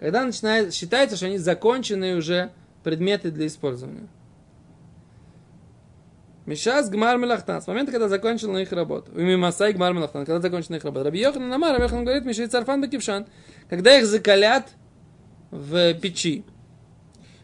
Когда 0.00 0.24
начинает, 0.24 0.74
считается, 0.74 1.16
что 1.16 1.26
они 1.26 1.38
законченные 1.38 2.16
уже 2.16 2.50
предметы 2.82 3.30
для 3.30 3.46
использования. 3.46 4.08
Мишас 6.48 6.88
гмар 6.88 7.18
мелахтан. 7.18 7.60
С 7.60 7.66
момента, 7.66 7.92
когда 7.92 8.08
закончил 8.08 8.50
на 8.50 8.58
их 8.58 8.72
работу. 8.72 9.12
И 9.14 9.22
мимасай 9.22 9.74
гмар 9.74 9.92
мелахтан. 9.92 10.24
Когда 10.24 10.40
закончил 10.40 10.68
на 10.70 10.76
их 10.76 10.84
работу. 10.84 11.04
Раби 11.04 11.20
Йохан 11.20 11.46
Намар, 11.46 11.72
Раби 11.72 11.82
Йохан 11.82 12.04
говорит, 12.04 12.24
Миши 12.24 12.46
царфан 12.46 12.80
бакившан. 12.80 13.26
Когда 13.68 13.98
их 13.98 14.06
закалят 14.06 14.66
в 15.50 15.92
печи. 15.92 16.46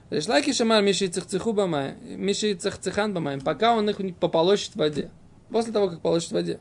Решлаки 0.09 0.55
шамар 0.55 0.83
Миши 0.83 1.09
цехцеху 1.09 1.53
бамай. 1.53 1.97
Миши 2.17 2.55
цехцехан 2.55 3.13
бамай. 3.13 3.39
Пока 3.43 3.77
он 3.77 3.91
их 3.91 3.99
пополощет 4.17 4.73
в 4.73 4.77
воде. 4.77 5.11
После 5.51 5.71
того, 5.71 5.91
как 5.91 6.01
положит 6.01 6.31
в 6.31 6.33
воде. 6.33 6.59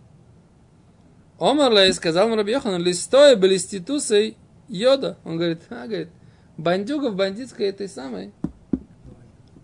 Омарлей 1.39 1.93
сказал 1.93 2.27
ему 2.27 2.35
Раби 2.35 2.51
Йохан, 2.51 2.83
листоя 2.83 3.38
балиститусой 3.38 4.35
йода. 4.67 5.17
Он 5.23 5.38
говорит, 5.38 5.62
а, 5.69 5.88
говорит, 5.88 6.09
бандюга 6.57 7.09
в 7.09 7.15
бандитской 7.15 7.67
этой 7.67 7.88
самой 7.88 8.33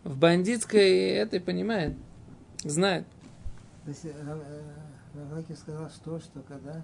в 0.10 0.18
бандитской 0.18 1.10
этой 1.10 1.40
понимает, 1.40 1.94
знает. 2.64 3.06
То 3.86 3.92
есть 3.92 4.06
Равлакив 5.16 5.58
сказал, 5.58 5.90
что, 5.90 6.20
что 6.20 6.42
когда? 6.48 6.84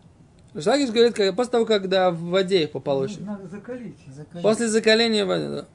Равлакив 0.53 0.93
говорит, 0.93 1.15
как, 1.15 1.35
после 1.35 1.51
того, 1.51 1.65
когда 1.65 2.11
в 2.11 2.21
воде 2.21 2.63
их 2.63 2.71
пополощут. 2.71 3.21
Надо 3.21 3.47
закалить. 3.47 3.97
закалить. 4.07 4.43
После 4.43 4.67
закаления 4.67 5.25
воды, 5.25 5.49
да. 5.49 5.65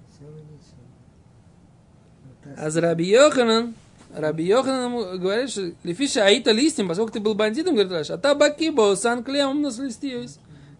А 2.57 2.71
за 2.71 2.81
Раби 2.81 3.05
Йоханан, 3.05 3.75
Раби 4.15 4.45
Йоханан 4.45 5.21
говорит, 5.21 5.51
что 5.51 5.73
Лефиша 5.85 6.25
Аита 6.25 6.51
листьем, 6.51 6.89
поскольку 6.89 7.13
ты 7.13 7.21
был 7.21 7.35
бандитом, 7.35 7.75
говорит 7.75 7.93
Раш, 7.93 8.11
а 8.11 8.19
та 8.19 8.35
бакибо, 8.35 8.95
сан 8.97 9.23
клеем 9.23 9.63
нас 9.63 9.79
листиюсь. 9.79 10.39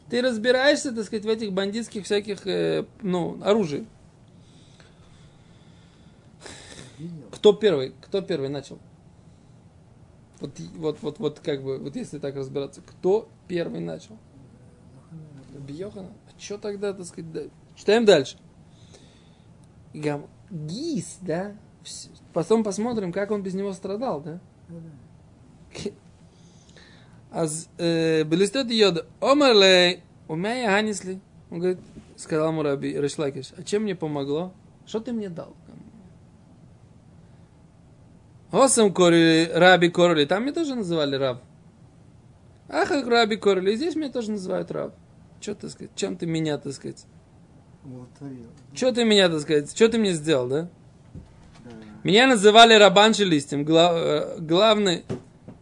Ты 0.09 0.23
разбираешься, 0.23 0.91
так 0.91 1.05
сказать, 1.05 1.25
в 1.25 1.29
этих 1.29 1.53
бандитских 1.53 2.05
всяких, 2.05 2.45
э, 2.45 2.85
ну, 3.01 3.39
оружий. 3.45 3.87
Кто 7.31 7.53
первый? 7.53 7.95
Кто 8.03 8.21
первый 8.21 8.49
начал? 8.49 8.79
Вот, 10.41 10.59
вот, 10.77 10.99
вот, 11.03 11.19
вот, 11.19 11.41
как 11.41 11.63
бы, 11.63 11.79
вот 11.79 11.97
если 11.97 12.19
так 12.19 12.35
разбираться, 12.35 12.81
кто 12.81 13.29
первый 13.47 13.81
начал? 13.81 14.17
Бьохана. 15.59 16.09
А 16.27 16.41
что 16.41 16.59
тогда, 16.59 16.93
так 16.93 17.07
сказать, 17.07 17.31
да? 17.33 17.43
Читаем 17.77 18.05
дальше. 18.05 18.39
Гам... 19.93 20.27
Гис, 20.51 21.19
да? 21.21 21.55
Потом 22.33 22.65
посмотрим, 22.65 23.13
как 23.13 23.31
он 23.31 23.43
без 23.43 23.55
него 23.55 23.73
страдал, 23.73 24.21
да? 24.21 24.41
Аз 27.31 27.69
э, 27.79 28.25
Белистет 28.25 28.71
йод 28.71 29.07
омерлей 29.21 30.03
умея 30.27 30.71
ханесли. 30.71 31.21
Он 31.51 31.59
говорит, 31.59 31.79
сказал 32.17 32.49
ему 32.49 32.63
Раби 32.63 32.93
Решлакиш, 32.93 33.53
а 33.57 33.63
чем 33.63 33.83
мне 33.83 33.95
помогло? 33.95 34.53
Что 34.87 35.01
ты 35.01 35.13
мне 35.13 35.29
дал? 35.29 35.55
Осам 38.53 38.93
Кори, 38.93 39.51
Раби 39.53 39.91
Короли, 39.91 40.27
там 40.27 40.43
меня 40.43 40.53
тоже 40.53 40.75
называли 40.75 41.17
Раб. 41.17 41.43
Ах, 42.69 42.91
Раби 42.91 43.37
Короли, 43.37 43.77
здесь 43.77 43.95
меня 43.95 44.11
тоже 44.11 44.33
называют 44.33 44.71
Раб. 44.71 44.95
Что 45.41 45.55
ты 45.55 45.69
сказать? 45.71 45.91
Чем 45.95 46.17
ты 46.17 46.27
меня, 46.27 46.59
так 46.59 46.73
сказать? 46.73 47.07
Что 48.75 48.93
ты 48.93 49.05
меня, 49.05 49.29
так 49.29 49.41
сказать? 49.41 49.75
Что 49.75 49.89
ты 49.89 49.99
мне 49.99 50.13
сделал, 50.13 50.49
да? 50.49 50.69
да. 51.65 51.71
Меня 52.05 52.27
называли 52.27 52.75
Рабанши 52.75 53.25
листьем, 53.25 53.65
глав, 53.65 53.95
э, 53.97 54.37
главный 54.41 55.05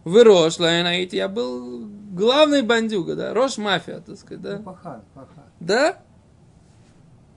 вы 0.09 0.25
Рош, 0.25 0.59
Лайнаити, 0.59 1.17
я 1.17 1.29
был 1.29 1.87
главный 2.13 2.63
бандюга, 2.63 3.15
да, 3.15 3.35
Рош 3.35 3.59
мафия, 3.59 4.01
так 4.01 4.17
сказать, 4.17 4.41
да? 4.43 4.57
Ну, 4.57 4.63
пахан, 4.63 5.03
пахан. 5.15 5.45
Да? 5.61 5.99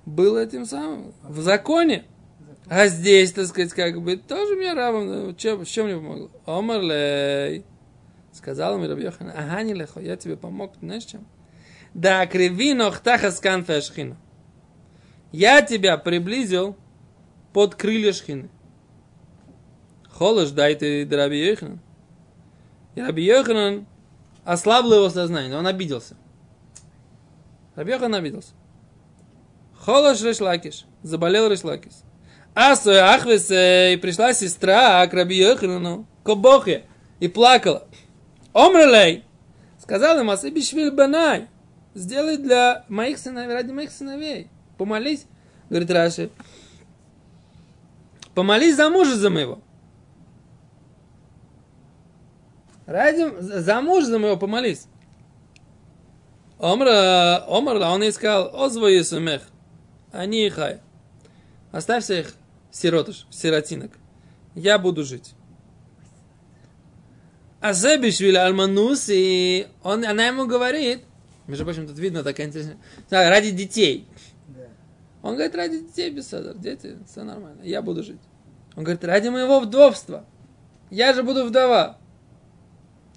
Был 0.06 0.38
этим 0.38 0.66
самым, 0.66 1.14
в 1.22 1.42
законе. 1.42 2.06
А 2.74 2.88
здесь, 2.88 3.34
так 3.34 3.48
сказать, 3.48 3.74
как 3.74 4.02
бы, 4.02 4.16
тоже 4.16 4.56
мне 4.56 4.72
рабом, 4.72 5.36
чем, 5.36 5.66
чем 5.66 5.88
мне 5.88 5.96
помогло? 5.98 6.32
Омарлей. 6.46 7.66
Сказал 8.32 8.78
мне 8.78 8.88
Раби 8.88 9.04
Йохан, 9.04 9.30
ага, 9.30 9.62
не 9.62 9.74
легко, 9.74 10.00
я 10.00 10.16
тебе 10.16 10.38
помог, 10.38 10.72
знаешь 10.80 11.04
чем? 11.04 11.28
Да, 11.94 12.26
кривино 12.28 12.90
хтахас 12.90 13.42
канфа 13.42 13.82
шхина. 13.82 14.16
Я 15.34 15.62
тебя 15.62 15.98
приблизил 15.98 16.78
под 17.52 17.76
крылья 17.76 18.14
шхины. 18.14 18.50
Холош, 20.10 20.52
дай 20.52 20.76
ты 20.76 21.06
Раби 21.12 21.46
Йохан. 21.46 21.82
И 22.96 23.02
Раби 23.02 23.26
Йоханан 23.26 23.86
ослабил 24.46 24.94
его 24.94 25.10
сознание, 25.10 25.58
он 25.58 25.68
обиделся. 25.68 26.16
Раби 27.76 27.92
Йохан 27.92 28.16
обиделся. 28.16 28.54
Холош 29.78 30.22
Решлакиш. 30.22 30.86
Заболел 31.04 31.50
Решлакиш. 31.50 31.92
Асу 32.54 32.92
Ахвес, 32.92 33.50
и 33.50 33.98
пришла 34.02 34.34
сестра 34.34 35.08
к 35.08 35.14
Раби 35.14 35.38
Йоханану, 35.38 36.06
Кобохе, 36.24 36.84
и 37.20 37.28
плакала. 37.28 37.88
Омрелей, 38.54 39.24
сказал 39.80 40.20
ему, 40.20 40.32
Асыбишвиль 40.32 40.92
Банай, 40.92 41.48
сделай 41.94 42.38
для 42.38 42.84
моих 42.90 43.18
сыновей, 43.18 43.54
ради 43.54 43.72
моих 43.72 43.92
сыновей. 43.92 44.50
Помолись, 44.78 45.26
говорит 45.70 45.92
Раши. 45.92 46.30
Помолись 48.36 48.76
за 48.76 48.90
мужа 48.90 49.16
за 49.16 49.30
моего. 49.30 49.60
Ради, 52.86 53.32
за 53.40 53.82
мужа 53.82 54.08
за 54.08 54.20
моего 54.20 54.36
помолись. 54.36 54.88
Омра, 56.60 57.46
Омра, 57.48 57.86
он 57.86 58.04
ей 58.04 58.12
сказал, 58.12 58.54
озвои 58.62 59.02
сумех, 59.02 59.44
они 60.12 60.50
хай. 60.50 60.82
Оставься 61.72 62.20
их 62.20 62.36
сиротыш, 62.72 63.28
сиротинок. 63.30 63.92
Я 64.56 64.80
буду 64.80 65.04
жить. 65.04 65.34
Азебишвили 67.60 68.38
Альманус, 68.38 69.08
и 69.10 69.68
он, 69.84 70.04
она 70.04 70.28
ему 70.28 70.48
говорит, 70.48 71.04
между 71.48 71.64
прочим, 71.64 71.88
тут 71.88 72.00
видно 72.00 72.24
такая 72.24 72.48
интересная, 72.48 72.80
ради 73.10 73.52
детей. 73.52 74.08
Он 75.22 75.36
говорит, 75.36 75.56
ради 75.56 75.80
детей, 75.82 76.10
без 76.10 76.28
садар, 76.28 76.58
дети, 76.58 76.98
все 77.08 77.24
нормально, 77.24 77.62
я 77.62 77.84
буду 77.84 78.04
жить. 78.04 78.20
Он 78.76 78.84
говорит, 78.84 79.04
ради 79.04 79.30
моего 79.30 79.60
вдовства, 79.60 80.26
я 80.90 81.14
же 81.14 81.22
буду 81.22 81.46
вдова. 81.46 82.00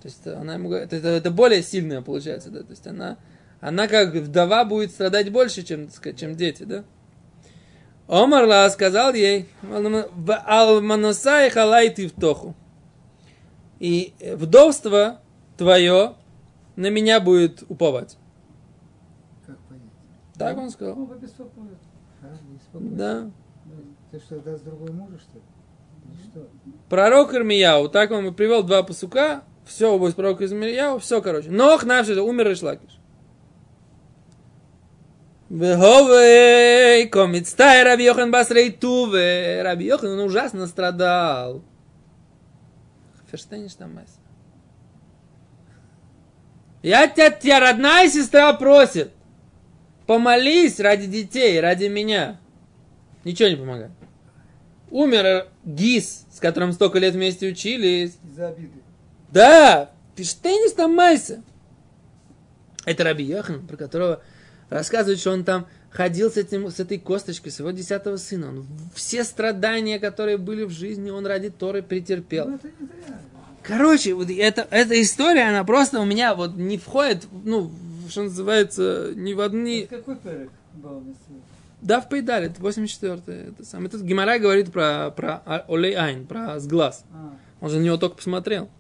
То 0.03 0.09
есть 0.09 0.27
она 0.27 0.55
ему 0.55 0.69
говорит, 0.69 0.93
это, 0.93 1.09
это 1.09 1.31
более 1.31 1.63
сильное 1.63 2.03
получается, 2.03 2.51
да, 2.51 2.63
то 2.63 2.71
есть 2.71 2.87
она, 2.87 3.17
она 3.61 3.89
как 3.89 4.13
вдова 4.15 4.67
будет 4.67 4.91
страдать 4.91 5.33
больше, 5.33 5.63
чем, 5.63 5.87
так 5.87 5.97
сказать, 5.97 6.21
чем 6.21 6.37
дети, 6.37 6.65
да. 6.65 6.85
Омарла 8.07 8.69
сказал 8.71 9.15
ей, 9.15 9.49
в 9.63 10.43
алманусай 10.47 11.51
халай 11.51 11.91
ты 11.91 12.09
втоху. 12.09 12.55
И 13.81 14.15
вдовство 14.21 15.19
твое 15.57 16.15
на 16.77 16.91
меня 16.91 17.21
будет 17.21 17.65
уповать. 17.69 18.17
Как 19.47 19.57
понять? 19.69 19.83
Так 20.39 20.57
он 20.59 20.71
сказал. 20.71 20.97
Ну, 20.97 21.07
побеспокоит. 21.07 21.79
А. 22.23 22.37
Да. 22.73 23.31
Ну, 23.65 23.73
Ты 24.11 24.19
что, 24.19 24.39
даст 24.41 24.65
другой 24.65 24.91
мужа, 24.91 25.19
что 25.19 25.39
ли? 25.39 25.45
Что? 26.25 26.49
Пророк 26.91 27.35
Ирмияу, 27.35 27.89
так 27.89 28.11
он 28.11 28.27
и 28.27 28.31
привел 28.33 28.63
два 28.63 28.83
пасука, 28.83 29.43
все 29.65 29.97
из 30.07 30.15
пророка 30.15 30.45
Ирмияу, 30.45 30.99
все, 30.99 31.23
короче. 31.23 31.51
Нох 31.51 31.85
наш 31.85 32.09
умер 32.09 32.53
Ишлакиш. 32.53 32.99
Веховей, 35.55 37.07
комицтай 37.07 37.85
Раби 37.85 38.07
Йохан 38.07 38.33
Басрей 38.33 38.73
Туве. 38.73 39.63
Раби 39.63 39.85
Йохан, 39.87 40.11
он 40.11 40.21
ужасно 40.27 40.67
страдал. 40.67 41.63
Ферштейниш 43.31 43.75
там. 43.75 43.97
Я 46.83 47.07
тебя, 47.07 47.31
тебя 47.31 47.61
родная 47.61 48.09
сестра 48.09 48.53
просит. 48.55 49.13
Помолись 50.09 50.81
ради 50.81 51.07
детей, 51.07 51.61
ради 51.61 51.85
меня. 51.85 52.41
Ничего 53.23 53.49
не 53.49 53.55
помогает. 53.57 53.93
Умер 54.91 55.47
Гис, 55.65 56.27
с 56.33 56.41
которым 56.41 56.73
столько 56.73 56.99
лет 56.99 57.15
вместе 57.15 57.49
учились. 57.49 58.19
Из-за 58.25 58.49
обиды. 58.49 58.83
Да, 59.31 59.93
Ферштейниш 60.17 60.73
там. 60.73 60.99
Это 62.87 63.05
Раби 63.05 63.23
Йохан, 63.23 63.65
про 63.69 63.77
которого 63.77 64.21
рассказывает, 64.71 65.19
что 65.21 65.33
он 65.33 65.45
там 65.45 65.67
ходил 65.91 66.31
с, 66.31 66.37
этим, 66.37 66.71
с 66.71 66.81
этой 66.81 66.99
косточкой 66.99 67.53
своего 67.53 67.71
десятого 67.71 68.17
сына. 68.17 68.49
Он 68.49 68.67
все 68.95 69.25
страдания, 69.25 69.99
которые 69.99 70.39
были 70.39 70.65
в 70.65 70.71
жизни, 70.71 71.11
он 71.11 71.27
ради 71.27 71.51
Торы 71.51 71.83
претерпел. 71.83 72.49
Ну. 72.49 72.61
Короче, 73.63 74.13
вот 74.15 74.29
это, 74.29 74.67
эта 74.71 75.01
история, 75.01 75.49
она 75.49 75.65
просто 75.65 76.01
у 76.01 76.05
меня 76.05 76.35
вот 76.35 76.57
не 76.57 76.79
входит, 76.79 77.27
ну, 77.45 77.73
что 78.09 78.25
называется, 78.25 79.13
ни 79.15 79.33
в 79.33 79.41
одни... 79.41 79.81
Это 79.81 79.97
какой 79.97 80.17
перек 80.17 80.51
был 80.75 81.01
на? 81.01 81.15
Да, 81.81 82.01
в 82.01 82.09
Пейдале, 82.09 82.47
это 82.47 82.63
84 82.63 83.21
это 83.27 83.65
самое. 83.65 83.91
Тут 83.91 84.01
Гимара 84.01 84.39
говорит 84.39 84.73
про, 84.73 85.11
про 85.11 85.65
Олей 85.69 85.93
Айн, 85.93 86.27
про 86.27 86.59
сглаз. 86.59 87.05
А, 87.13 87.35
Он 87.61 87.69
же 87.69 87.79
на 87.79 87.83
него 87.83 87.99
только 87.99 88.17
посмотрел. 88.17 88.71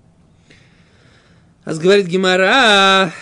А 1.64 1.74
говорит 1.74 2.06
Гемара, 2.06 3.12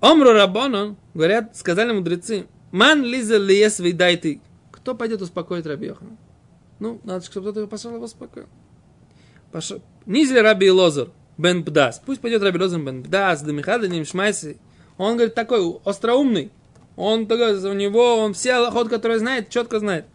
אמרי 0.00 0.32
רבנן, 0.32 0.96
говорят, 1.14 1.56
сказали 1.56 1.92
мудрецы, 1.92 2.46
מאן 2.72 3.02
ליזיל 3.04 3.38
ליתביה 3.38 3.80
לדעתיה. 3.94 4.40
Кто 4.70 4.94
пойдет 4.94 5.22
успокоить 5.22 5.66
Раби 5.66 5.86
Йохана? 5.86 6.16
Ну, 6.78 7.00
надо, 7.04 7.24
чтобы 7.24 7.50
кто-то 7.50 7.66
пошел 7.66 7.94
его 7.94 8.04
успокоил. 8.04 8.46
Пошел. 9.50 9.80
ניזיל 10.04 10.38
רבי 10.38 10.70
אלעזר 10.70 11.10
בן 11.38 11.64
פדת. 11.64 12.02
Пусть 12.04 12.20
пойдет 12.20 12.42
Раби 12.42 12.58
Лозер 12.58 12.80
бен 12.80 13.02
Бдас, 13.02 13.42
דמחדדין 13.42 14.04
שמעתיה. 14.04 14.58
Он, 14.98 15.14
говорит, 15.14 15.34
такой 15.34 15.78
остроумный. 15.84 16.50
Он 16.96 17.26
такой, 17.26 17.54
у 17.54 17.72
него, 17.72 18.18
он 18.18 18.34
все 18.34 18.54
алахот, 18.54 18.88
которые 18.88 19.18
знает, 19.18 19.48
четко 19.50 19.78
знает. 19.78 20.06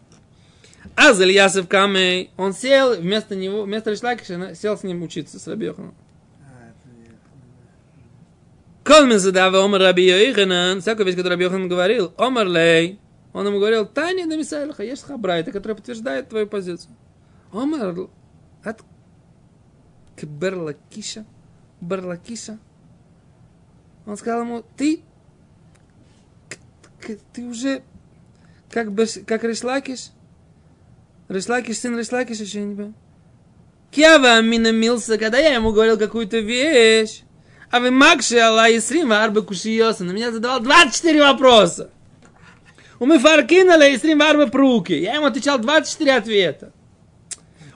אזל 0.96 1.12
יתיב 1.12 1.68
קמיה, 1.68 2.32
он 2.38 2.54
сел 2.54 2.96
вместо 2.96 3.36
него, 3.36 3.64
вместо 3.64 3.92
Реш-Лакиша, 3.92 4.56
сел 4.56 4.78
с 4.78 4.84
ним 4.84 5.04
учиться, 5.04 5.40
с 5.40 5.48
Раби 5.48 5.68
Йоханом. 5.68 5.94
А, 8.84 8.90
это 8.90 9.04
я 9.04 9.10
Кол 9.10 9.18
задава 9.20 9.64
Омар 9.64 9.82
Раби 9.82 10.06
Йоханан, 10.06 10.82
всякую 10.82 11.06
вещь, 11.06 11.16
которую 11.16 11.32
Раби 11.38 11.44
Йохан 11.46 11.68
говорил, 11.68 12.14
Омар 12.18 12.48
Лей, 12.48 13.00
он 13.34 13.48
ему 13.48 13.60
говорил, 13.60 13.86
Таня 13.86 14.26
на 14.26 14.38
Мисайлаха, 14.38 14.84
есть 14.84 15.04
хабрайта, 15.04 15.52
которая 15.52 15.76
подтверждает 15.76 16.30
твою 16.30 16.48
позицию. 16.48 16.96
Омар 17.52 17.96
от 18.64 18.82
Кберлакиша, 20.18 21.26
Берлакиша. 21.80 22.60
Он 24.06 24.18
сказал 24.18 24.42
ему, 24.42 24.64
ты, 24.78 25.02
ты 27.34 27.46
уже 27.46 27.84
как, 28.70 28.92
бы, 28.92 29.06
как 29.26 29.44
Решлакиш, 29.44 30.10
Решлакиш, 31.30 31.78
сын 31.78 31.98
Решлакиш, 31.98 32.40
еще 32.40 32.62
не 32.62 32.76
понимаю. 32.76 32.94
Кьява 33.92 34.38
Амина 34.38 34.72
Милса, 34.72 35.18
когда 35.18 35.38
я 35.38 35.54
ему 35.56 35.72
говорил 35.72 35.98
какую-то 35.98 36.40
вещь, 36.40 37.24
а 37.72 37.80
вы 37.80 37.90
Макши 37.90 38.38
Алла 38.38 38.68
Исрим 38.78 39.14
Арба 39.14 39.42
Кушиоса 39.42 40.04
на 40.04 40.12
меня 40.12 40.32
задавал 40.32 40.60
24 40.60 41.22
вопроса. 41.22 41.90
У 43.00 43.06
Мефаркина 43.06 43.78
Ла 43.78 43.96
Исрим 43.96 44.22
Арба 44.22 44.48
Пруки. 44.48 44.94
Я 44.94 45.16
ему 45.16 45.26
отвечал 45.26 45.58
24 45.58 46.14
ответа. 46.14 46.72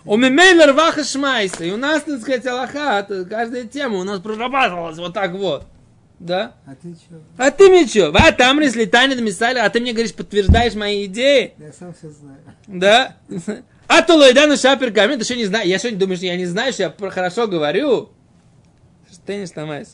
У 0.04 0.18
Мемейлер 0.18 0.74
Ваха 0.74 1.04
Шмайса. 1.04 1.64
И 1.64 1.72
у 1.72 1.78
нас, 1.78 2.04
так 2.04 2.22
сказать, 2.22 2.46
Аллаха, 2.46 3.08
каждая 3.28 3.64
тема 3.64 3.98
у 3.98 4.04
нас 4.04 4.20
прорабатывалась 4.20 5.00
вот 5.00 5.14
так 5.14 5.32
вот. 5.32 5.66
Да? 6.20 6.56
А 6.66 6.76
ты 6.76 6.94
что? 6.94 7.22
А 7.38 7.50
ты 7.50 7.70
мне 7.70 7.88
что? 7.88 8.12
А 8.14 8.32
там 8.32 8.64
слетание 8.70 9.20
Мисали, 9.20 9.58
а 9.58 9.70
ты 9.70 9.80
мне 9.80 9.94
говоришь, 9.94 10.14
подтверждаешь 10.14 10.76
мои 10.76 11.06
идеи? 11.06 11.54
Я 11.58 11.74
сам 11.74 11.94
все 11.94 12.10
знаю. 12.10 12.38
Да? 12.68 13.16
А 13.88 14.02
то 14.02 14.16
лойдану 14.16 14.58
шапер 14.58 14.92
камин, 14.92 15.20
ты 15.20 15.26
что 15.26 15.36
не 15.36 15.46
знаешь? 15.46 15.68
Я 15.68 15.80
что, 15.80 15.94
думаешь, 15.96 16.20
я 16.20 16.36
не 16.36 16.46
знаю, 16.46 16.74
что 16.74 16.84
я 16.84 17.10
хорошо 17.10 17.48
говорю? 17.48 18.10
Ты 19.26 19.38
не 19.38 19.48
сломайся. 19.48 19.94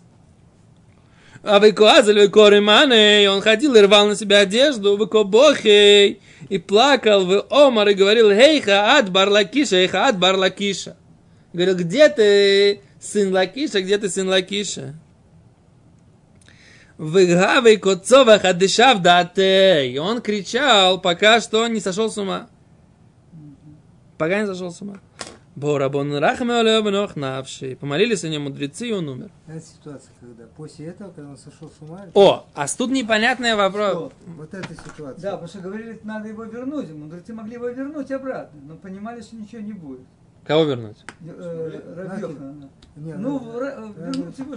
А 1.43 1.59
выкуазаль 1.59 2.19
выкориманы, 2.19 3.27
он 3.29 3.41
ходил 3.41 3.73
и 3.73 3.81
рвал 3.81 4.07
на 4.07 4.15
себя 4.15 4.39
одежду, 4.39 4.95
выкобохей, 4.95 6.21
и 6.49 6.57
плакал 6.59 7.25
в 7.25 7.47
омар 7.49 7.89
и 7.89 7.93
говорил, 7.95 8.31
хейха 8.31 8.97
ад 8.97 9.09
барлакиша, 9.09 9.77
хейха 9.77 10.07
ад 10.07 10.19
барлакиша. 10.19 10.97
Говорил, 11.53 11.75
где 11.75 12.09
ты, 12.09 12.81
сын 13.01 13.33
Лакиша, 13.33 13.81
где 13.81 13.97
ты, 13.97 14.09
сын 14.09 14.29
Лакиша? 14.29 14.93
Выгавей 16.97 17.77
коцова 17.77 18.37
хадышав 18.37 19.01
дате. 19.01 19.89
И 19.89 19.97
он 19.97 20.21
кричал, 20.21 21.01
пока 21.01 21.41
что 21.41 21.67
не 21.67 21.79
сошел 21.79 22.11
с 22.11 22.17
ума. 22.17 22.47
Пока 24.17 24.39
не 24.39 24.45
сошел 24.45 24.71
с 24.71 24.81
ума. 24.81 24.99
Борабон. 25.55 26.11
Помолились 26.11 28.23
о 28.23 28.29
нем 28.29 28.43
мудрецы, 28.43 28.87
и 28.87 28.93
он 28.93 29.09
умер. 29.09 29.31
Это 29.47 29.61
ситуация, 29.61 30.11
когда 30.19 30.45
после 30.55 30.87
этого, 30.87 31.11
когда 31.11 31.31
он 31.31 31.37
сошел 31.37 31.69
с 31.69 31.81
ума, 31.81 32.05
О, 32.13 32.45
а 32.53 32.67
тут 32.67 32.91
непонятный 32.91 33.55
вопрос. 33.55 33.91
что? 33.91 34.11
вот 34.37 34.53
эта 34.53 34.73
ситуация. 34.73 35.21
Да, 35.21 35.31
потому 35.31 35.49
что 35.49 35.59
говорили, 35.59 35.99
надо 36.03 36.29
его 36.29 36.45
вернуть. 36.45 36.89
Мудрецы 36.91 37.33
могли 37.33 37.55
его 37.55 37.67
вернуть 37.69 38.11
обратно, 38.11 38.59
но 38.65 38.75
понимали, 38.75 39.21
что 39.21 39.35
ничего 39.35 39.61
не 39.61 39.73
будет. 39.73 40.05
Кого 40.45 40.63
вернуть? 40.63 40.97
Ну. 42.95 43.41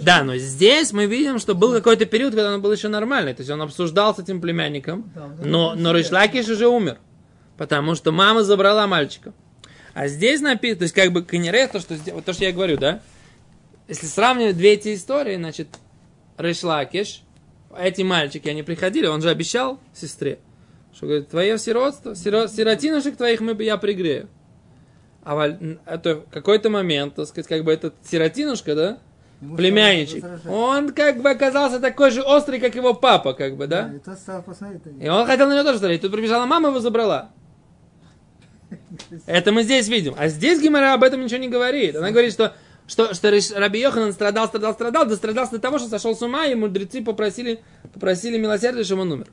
Да, 0.03 0.25
но 0.25 0.37
здесь 0.37 0.93
мы 0.93 1.07
видим, 1.07 1.39
что 1.39 1.55
был 1.55 1.73
какой-то 1.73 2.07
период, 2.07 2.35
когда 2.35 2.55
он 2.55 2.63
был 2.63 2.73
еще 2.73 2.89
нормальный. 2.89 3.35
То 3.35 3.41
есть 3.41 3.51
он 3.51 3.63
обсуждал 3.63 4.15
с 4.15 4.19
этим 4.19 4.41
племянником, 4.41 5.11
но, 5.45 5.75
но. 5.75 5.93
Ришлакиш 5.93 6.49
уже 6.49 6.69
умер. 6.69 6.99
Потому 7.57 7.95
что 7.95 8.13
мама 8.13 8.43
забрала 8.43 8.87
мальчика. 8.87 9.33
А 9.95 10.09
здесь 10.09 10.41
написано, 10.41 10.79
то 10.79 10.83
есть 10.83 10.95
как 10.95 11.13
бы 11.13 11.23
Канере, 11.23 11.69
то, 11.69 11.79
что, 11.81 11.97
то, 12.23 12.33
что 12.33 12.45
я 12.45 12.53
говорю, 12.53 12.77
да? 12.77 13.01
Если 13.87 14.07
сравнивать 14.07 14.57
две 14.57 14.73
эти 14.75 14.95
истории, 14.95 15.37
значит, 15.37 15.69
Ришлакиш, 16.37 17.23
эти 17.79 18.03
мальчики, 18.03 18.49
они 18.49 18.63
приходили, 18.63 19.07
он 19.07 19.23
же 19.23 19.31
обещал 19.31 19.79
сестре, 19.95 20.39
что 20.95 21.07
говорит, 21.07 21.29
твое 21.29 21.59
сиротство, 21.59 22.13
сиро- 22.13 22.49
сиротинушек 22.49 23.17
твоих 23.17 23.41
мы, 23.41 23.55
я 23.63 23.77
пригрею. 23.77 24.29
А 25.23 25.47
это 25.87 26.17
в 26.17 26.31
какой-то 26.31 26.71
момент, 26.71 27.15
так 27.15 27.29
сказать, 27.29 27.47
как 27.47 27.65
бы 27.65 27.73
этот 27.73 27.95
сиротинушка, 28.05 28.75
да, 28.75 28.99
ему 29.41 29.57
племянничек, 29.57 30.25
он 30.49 30.93
как 30.93 31.23
бы 31.23 31.31
оказался 31.31 31.79
такой 31.79 32.11
же 32.11 32.23
острый, 32.23 32.59
как 32.59 32.75
его 32.75 32.95
папа, 32.95 33.33
как 33.33 33.57
бы, 33.57 33.67
да? 33.67 33.93
И 33.95 33.99
тот 33.99 34.19
стал 34.19 34.43
посмотреть. 34.43 34.83
на 34.87 35.03
И 35.03 35.09
он 35.09 35.27
хотел 35.27 35.49
на 35.49 35.55
него 35.55 35.65
тоже 35.65 35.79
смотреть. 35.79 36.03
Тут 36.03 36.13
прибежала 36.13 36.47
мама, 36.47 36.69
его 36.69 36.81
забрала. 36.81 37.31
Это 39.27 39.53
мы 39.53 39.63
здесь 39.63 39.89
видим. 39.89 40.15
А 40.17 40.29
здесь 40.29 40.61
Гимара 40.61 40.95
об 40.95 41.03
этом 41.03 41.23
ничего 41.25 41.41
не 41.41 41.49
говорит. 41.49 41.97
Она 41.97 42.11
говорит, 42.11 42.33
что, 42.33 42.55
что, 42.87 43.15
что 43.15 43.31
Раби 43.57 43.81
Йоханан 43.81 44.13
страдал, 44.13 44.47
страдал, 44.49 44.75
страдал, 44.75 45.07
дострадался 45.07 45.53
до 45.53 45.59
того, 45.59 45.79
что 45.79 45.89
сошел 45.89 46.15
с 46.17 46.23
ума, 46.23 46.47
и 46.47 46.55
мудрецы 46.55 47.03
попросили, 47.03 47.61
попросили 47.93 48.39
милосердия, 48.39 48.85
чтобы 48.85 49.03
он 49.03 49.13
умер. 49.13 49.27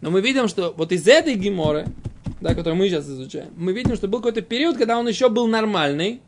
Но 0.00 0.10
мы 0.10 0.20
видим, 0.20 0.48
что 0.48 0.74
вот 0.76 0.92
из 0.92 1.06
этой 1.08 1.34
Гиморы, 1.34 1.86
да, 2.40 2.50
которую 2.54 2.76
мы 2.76 2.88
сейчас 2.88 3.06
изучаем, 3.06 3.48
мы 3.56 3.72
видим, 3.72 3.96
что 3.96 4.08
был 4.08 4.18
какой-то 4.18 4.42
период, 4.42 4.76
когда 4.76 4.98
он 4.98 5.08
еще 5.08 5.28
был 5.28 5.46
нормальный, 5.46 6.22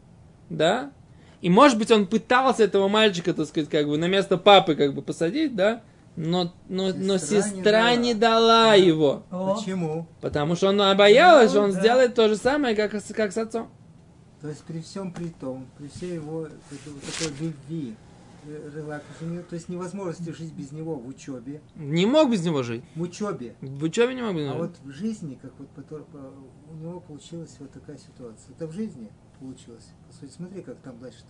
да, 0.49 0.91
И 1.41 1.49
может 1.49 1.79
быть 1.79 1.91
он 1.91 2.07
пытался 2.07 2.65
этого 2.65 2.89
мальчика, 2.89 3.33
так 3.33 3.47
сказать, 3.47 3.71
как 3.71 3.87
бы 3.89 3.97
на 3.97 4.09
место 4.09 4.37
папы 4.37 4.75
как 4.75 4.95
бы 4.95 5.03
посадить, 5.03 5.55
да? 5.57 5.83
Но, 6.17 6.53
но, 6.69 6.93
но 6.93 7.19
Сестра 7.19 7.37
не 7.39 7.43
сестра 7.43 7.63
дала. 7.73 7.97
не 7.97 8.15
дала 8.15 8.75
его. 8.75 9.23
О, 9.31 9.55
Почему? 9.55 10.07
Потому 10.21 10.55
что 10.57 10.69
она 10.71 10.95
боялась, 10.95 11.51
что 11.51 11.61
он 11.63 11.69
Ну, 11.71 11.75
да. 11.75 11.81
сделает 11.81 12.15
то 12.15 12.29
же 12.29 12.37
самое, 12.37 12.75
как, 12.75 12.95
с- 12.95 13.15
как 13.15 13.33
с 13.33 13.39
отцом. 13.39 13.69
То 14.41 14.49
есть 14.49 14.63
при 14.65 14.81
всем 14.81 15.13
при 15.13 15.29
том, 15.29 15.67
при 15.79 15.89
всей 15.89 16.15
его 16.15 16.47
такой 16.49 17.33
любви, 17.41 17.95
э, 18.47 19.01
то 19.49 19.55
есть 19.55 19.69
невозможности 19.69 20.31
жить 20.31 20.53
без 20.53 20.73
него 20.73 20.97
в 20.97 21.07
учебе, 21.09 21.61
Не 21.77 22.07
мог 22.07 22.31
без 22.31 22.45
него 22.45 22.63
жить. 22.63 22.83
в 22.97 23.03
учебе. 23.03 23.55
В 23.61 23.83
учебе 23.85 24.15
не 24.15 24.23
мог 24.23 24.35
без 24.35 24.45
него 24.47 24.55
А 24.55 24.59
вот 24.59 24.77
в 24.83 24.91
жизни, 24.91 25.39
как 25.41 25.53
вот 25.59 25.69
у 26.71 26.75
него 26.77 27.01
получилась 27.01 27.55
вот 27.61 27.71
такая 27.71 27.99
ситуация. 27.99 28.55
Это 28.57 28.67
в 28.67 28.73
жизни 28.73 29.11
получилось. 29.39 29.89
По 30.09 30.15
сути, 30.15 30.33
смотри, 30.33 30.63
как 30.63 30.77
там 30.79 30.99
дальше-то. 31.01 31.27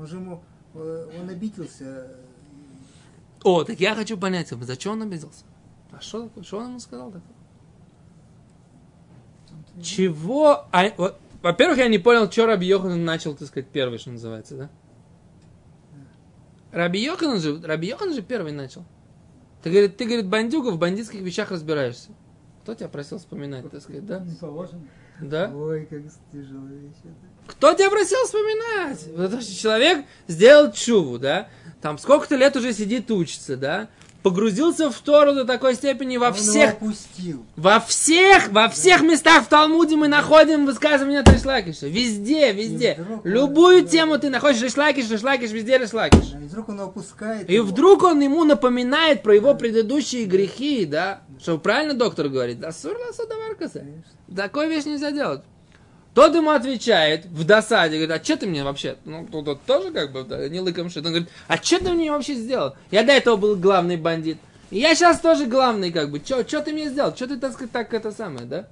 Он 0.00 0.06
же 0.06 0.16
ему, 0.16 0.42
э, 0.74 1.08
он 1.20 1.28
обиделся, 1.30 2.16
О, 3.46 3.62
так 3.62 3.78
я 3.78 3.94
хочу 3.94 4.18
понять, 4.18 4.50
а 4.50 4.56
зачем 4.56 4.94
он 4.94 5.02
обиделся? 5.02 5.44
А 5.92 6.00
что 6.00 6.24
такое? 6.24 6.42
Что 6.42 6.58
он 6.58 6.66
ему 6.66 6.80
сказал 6.80 7.12
такое? 7.12 7.36
Чего? 9.80 10.66
А, 10.72 10.92
вот, 10.96 11.20
во-первых, 11.42 11.78
я 11.78 11.86
не 11.86 11.98
понял, 11.98 12.28
что 12.28 12.46
Раби 12.46 12.66
Йохан 12.66 13.04
начал, 13.04 13.36
так 13.36 13.46
сказать, 13.46 13.68
первый, 13.68 13.98
что 13.98 14.10
называется, 14.10 14.56
да? 14.56 14.70
Раби 16.72 17.00
Йохан 17.00 17.38
же, 17.38 17.62
Раби 17.62 17.86
Йохан 17.86 18.14
же 18.14 18.22
первый 18.22 18.50
начал. 18.50 18.84
Ты, 19.62 19.70
говорит, 19.70 19.96
ты, 19.96 20.06
говорит, 20.06 20.26
бандюга, 20.26 20.70
в 20.70 20.78
бандитских 20.78 21.20
вещах 21.20 21.52
разбираешься. 21.52 22.10
Кто 22.64 22.74
тебя 22.74 22.88
просил 22.88 23.18
вспоминать, 23.18 23.70
так 23.70 23.80
сказать, 23.80 24.04
да? 24.04 24.18
не 24.18 24.34
положено. 24.34 24.82
Да? 25.20 25.50
ой, 25.54 25.86
как 25.90 26.00
тяжелая 26.32 26.74
вещь 26.74 26.96
это. 27.04 27.14
Кто 27.52 27.72
тебя 27.74 27.90
просил 27.90 28.18
вспоминать? 28.24 29.06
Потому 29.16 29.40
что 29.42 29.54
человек 29.54 30.04
сделал 30.28 30.72
чуву, 30.72 31.18
да? 31.18 31.48
Там 31.80 31.98
сколько-то 31.98 32.36
лет 32.36 32.56
уже 32.56 32.72
сидит, 32.72 33.10
учится, 33.10 33.56
да? 33.56 33.88
Погрузился 34.22 34.90
в 34.90 34.98
Тору 35.02 35.34
до 35.34 35.44
такой 35.44 35.76
степени 35.76 36.16
во 36.16 36.28
Он 36.28 36.34
всех, 36.34 36.72
опустил. 36.72 37.46
во 37.54 37.78
всех, 37.78 38.48
во 38.48 38.68
всех 38.68 39.02
местах 39.02 39.44
в 39.44 39.46
Талмуде 39.48 39.94
мы 39.94 40.08
находим 40.08 40.66
высказывания 40.66 41.20
от 41.20 41.28
Решлакиша. 41.28 41.86
Везде, 41.86 42.52
везде. 42.52 42.96
Вдруг 42.98 43.24
он- 43.24 43.30
Любую 43.30 43.82
да. 43.84 43.88
тему 43.88 44.18
ты 44.18 44.28
находишь 44.28 44.60
Решлакиш, 44.62 45.08
Решлакиш, 45.08 45.52
везде 45.52 45.78
Решлакиш. 45.78 46.30
Да, 46.32 46.40
И 46.40 46.42
вдруг 46.42 46.68
он 46.70 46.80
опускает 46.80 47.48
И 47.48 47.54
его. 47.54 47.66
вдруг 47.68 48.02
он 48.02 48.18
ему 48.20 48.42
напоминает 48.42 49.22
про 49.22 49.32
его 49.32 49.54
предыдущие 49.54 50.24
грехи, 50.24 50.86
да? 50.86 51.20
Что 51.38 51.58
правильно 51.58 51.94
доктор 51.94 52.28
говорит? 52.28 52.60
Да. 52.60 52.72
Конечно. 53.80 54.12
Такую 54.34 54.68
вещь 54.68 54.84
нельзя 54.84 55.10
делать. 55.10 55.42
Тот 56.14 56.34
ему 56.34 56.50
отвечает 56.50 57.26
в 57.26 57.44
досаде, 57.44 57.96
говорит, 57.96 58.22
а 58.22 58.24
что 58.24 58.38
ты 58.38 58.46
мне 58.46 58.64
вообще? 58.64 58.96
Ну, 59.04 59.28
тут, 59.30 59.44
тут 59.44 59.62
тоже 59.64 59.90
как 59.90 60.12
бы 60.12 60.24
да, 60.24 60.48
не 60.48 60.60
лыком 60.60 60.88
шит. 60.88 61.04
Он 61.04 61.12
говорит, 61.12 61.28
а 61.46 61.58
что 61.58 61.78
ты 61.78 61.92
мне 61.92 62.10
вообще 62.10 62.34
сделал? 62.34 62.74
Я 62.90 63.02
до 63.02 63.12
этого 63.12 63.36
был 63.36 63.54
главный 63.54 63.98
бандит. 63.98 64.38
И 64.70 64.78
я 64.78 64.94
сейчас 64.94 65.20
тоже 65.20 65.44
главный, 65.44 65.92
как 65.92 66.10
бы. 66.10 66.22
Что 66.24 66.42
ты 66.42 66.72
мне 66.72 66.88
сделал? 66.88 67.14
Что 67.14 67.28
ты, 67.28 67.36
так 67.36 67.52
сказать, 67.52 67.70
так 67.70 67.92
это 67.92 68.12
самое, 68.12 68.46
да? 68.46 68.68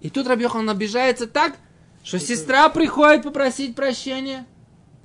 И 0.00 0.08
тут 0.08 0.26
Рабьехан 0.26 0.68
обижается 0.70 1.26
так, 1.26 1.54
что 2.02 2.18
сестра 2.18 2.68
приходит 2.70 3.22
попросить 3.22 3.76
прощения, 3.76 4.46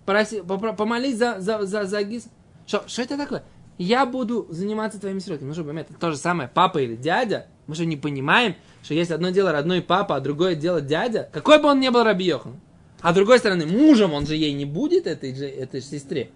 проси, 0.05 0.41
помолить 0.41 1.17
за, 1.17 1.41
за, 1.41 1.65
за, 1.65 1.85
за 1.85 2.03
Гиз. 2.03 2.27
Что 2.65 3.01
это 3.01 3.17
такое? 3.17 3.43
Я 3.79 4.05
буду 4.05 4.45
заниматься 4.49 4.99
твоими 4.99 5.19
сиротами. 5.19 5.47
Ну, 5.47 5.53
чтобы 5.53 5.71
это 5.71 5.93
то 5.93 6.11
же 6.11 6.17
самое, 6.17 6.49
папа 6.53 6.79
или 6.79 6.97
дядя. 6.97 7.47
Мы 7.65 7.75
что, 7.75 7.85
не 7.85 7.95
понимаем, 7.95 8.55
что 8.83 8.93
есть 8.93 9.09
одно 9.09 9.29
дело 9.29 9.53
родной 9.53 9.81
папа, 9.81 10.17
а 10.17 10.19
другое 10.19 10.55
дело 10.55 10.81
дядя? 10.81 11.29
Какой 11.31 11.61
бы 11.61 11.69
он 11.69 11.79
ни 11.79 11.87
был 11.87 12.03
Рабиохан. 12.03 12.59
А 12.99 13.13
с 13.13 13.15
другой 13.15 13.39
стороны, 13.39 13.65
мужем 13.65 14.13
он 14.13 14.27
же 14.27 14.35
ей 14.35 14.51
не 14.51 14.65
будет, 14.65 15.07
этой 15.07 15.33
же, 15.33 15.45
этой 15.45 15.79
же 15.79 15.85
сестре. 15.87 16.29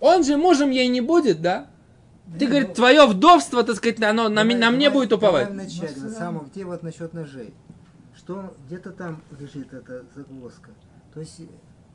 Он 0.00 0.22
же 0.22 0.36
мужем 0.36 0.68
ей 0.68 0.88
не 0.88 1.00
будет, 1.00 1.40
да? 1.40 1.70
Ты, 2.38 2.44
Не, 2.44 2.46
говорит, 2.46 2.68
ну, 2.68 2.74
твое 2.74 3.06
вдовство, 3.06 3.62
так 3.62 3.76
сказать, 3.76 4.02
оно 4.02 4.28
на, 4.28 4.44
на 4.44 4.54
Давай- 4.54 4.70
мне 4.70 4.90
будет 4.90 5.14
уповать. 5.14 5.50
Ну, 5.50 5.64
всё 5.64 5.88
самое, 5.88 6.20
равно. 6.20 6.44
где 6.52 6.64
вот 6.66 6.82
насчет 6.82 7.14
ножей. 7.14 7.54
Что 8.14 8.54
где-то 8.66 8.90
там 8.90 9.22
лежит 9.40 9.72
эта 9.72 10.04
загвоздка. 10.14 10.72
То 11.14 11.20
есть 11.20 11.40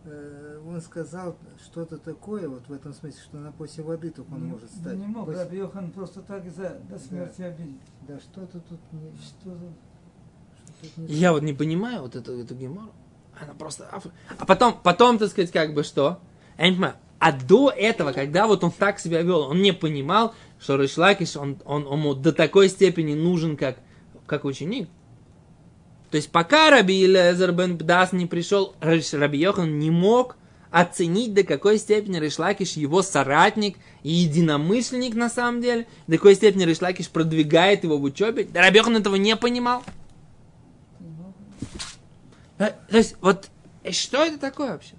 он 0.05 0.81
сказал 0.81 1.37
что-то 1.63 1.97
такое, 1.97 2.49
вот 2.49 2.67
в 2.67 2.73
этом 2.73 2.93
смысле, 2.93 3.19
что 3.21 3.37
на 3.37 3.51
после 3.51 3.83
воды 3.83 4.11
только 4.11 4.33
он 4.33 4.45
не- 4.45 4.51
может 4.51 4.69
стать. 4.71 4.97
Не 4.97 5.05
мог 5.05 5.29
Раби 5.29 5.57
Йохан 5.57 5.91
просто 5.91 6.21
так 6.21 6.49
за, 6.49 6.81
до 6.89 6.99
смерти 6.99 7.41
обидеть. 7.41 7.79
Да 8.07 8.19
что-то 8.19 8.59
тут 8.59 8.79
не... 8.91 9.11
Что 9.21 9.51
за... 9.51 9.65
что-то 10.77 10.95
тут 10.95 11.09
не 11.09 11.15
Я 11.15 11.31
вот 11.31 11.43
не 11.43 11.53
понимаю 11.53 12.01
вот 12.01 12.15
эту, 12.15 12.33
эту 12.39 12.55
гемору. 12.55 12.91
Она 13.39 13.53
просто... 13.53 13.89
А 14.37 14.45
потом, 14.45 14.79
потом, 14.83 15.17
так 15.17 15.29
сказать, 15.29 15.51
как 15.51 15.73
бы 15.73 15.83
что? 15.83 16.19
Я 16.57 16.65
не 16.65 16.73
понимаю. 16.73 16.95
А 17.19 17.31
до 17.31 17.69
этого, 17.69 18.11
когда 18.11 18.47
вот 18.47 18.65
он 18.65 18.71
так 18.71 18.99
себя 18.99 19.21
вел, 19.21 19.41
он 19.43 19.61
не 19.61 19.71
понимал, 19.71 20.35
что 20.59 20.75
Ришлакиш, 20.75 21.37
он, 21.37 21.57
он, 21.63 21.87
он 21.87 21.99
ему 21.99 22.13
до 22.15 22.33
такой 22.33 22.67
степени 22.67 23.13
нужен, 23.13 23.55
как, 23.55 23.77
как 24.25 24.43
ученик. 24.43 24.89
То 26.13 26.17
есть 26.17 26.29
пока 26.29 26.69
Раби 26.69 27.03
Илезер 27.03 27.53
бен 27.53 27.75
Пдас 27.75 28.11
не 28.13 28.27
пришел, 28.27 28.75
Риш- 28.81 29.17
Раби 29.17 29.39
Йохан 29.39 29.79
не 29.79 29.89
мог 29.89 30.37
оценить, 30.69 31.33
до 31.33 31.43
какой 31.43 31.79
степени 31.79 32.19
Ришлакиш 32.19 32.73
его 32.73 33.01
соратник 33.01 33.79
и 34.03 34.11
единомышленник 34.11 35.15
на 35.15 35.27
самом 35.27 35.59
деле, 35.59 35.87
до 36.05 36.17
какой 36.17 36.35
степени 36.35 36.65
Ришлакиш 36.65 37.09
продвигает 37.09 37.83
его 37.83 37.97
в 37.97 38.03
учебе. 38.03 38.43
Да 38.43 38.61
Раби 38.61 38.77
Йохан 38.77 38.95
этого 38.97 39.15
не 39.15 39.35
понимал. 39.35 39.81
То 42.59 42.75
есть, 42.91 43.15
вот, 43.19 43.49
э, 43.81 43.91
что 43.91 44.23
это 44.23 44.37
такое 44.37 44.73
вообще? 44.73 44.93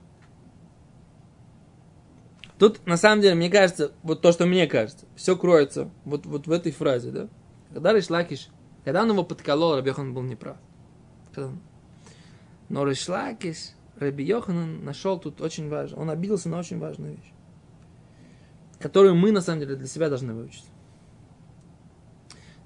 Тут, 2.58 2.84
на 2.86 2.96
самом 2.96 3.22
деле, 3.22 3.36
мне 3.36 3.50
кажется, 3.50 3.92
вот 4.02 4.20
то, 4.20 4.32
что 4.32 4.46
мне 4.46 4.66
кажется, 4.66 5.06
все 5.14 5.36
кроется 5.36 5.92
вот, 6.04 6.26
вот 6.26 6.48
в 6.48 6.50
этой 6.50 6.72
фразе, 6.72 7.12
да? 7.12 7.28
Когда 7.72 7.92
Ришлакиш, 7.92 8.48
когда 8.84 9.02
он 9.02 9.10
его 9.10 9.22
подколол, 9.22 9.76
Раби 9.76 9.90
Йохан 9.90 10.12
был 10.12 10.22
неправ. 10.22 10.56
Он- 11.38 11.60
Но 12.68 12.84
Ришлакиш, 12.86 13.70
Раби 13.96 14.24
Йохан 14.24 14.84
нашел 14.84 15.18
тут 15.18 15.40
очень 15.40 15.68
важно, 15.68 15.98
он 15.98 16.10
обиделся 16.10 16.48
на 16.48 16.58
очень 16.58 16.78
важную 16.78 17.16
вещь, 17.16 17.32
которую 18.80 19.14
мы, 19.14 19.30
на 19.32 19.40
самом 19.40 19.60
деле, 19.60 19.76
для 19.76 19.86
себя 19.86 20.08
должны 20.08 20.34
выучить. 20.34 20.64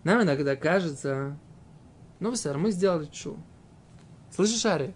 Нам 0.05 0.23
иногда 0.23 0.57
кажется, 0.57 1.39
ну, 2.21 2.35
сэр, 2.35 2.57
мы 2.57 2.71
сделали 2.71 3.07
чу. 3.07 3.37
Слышишь, 4.31 4.65
Ари? 4.65 4.95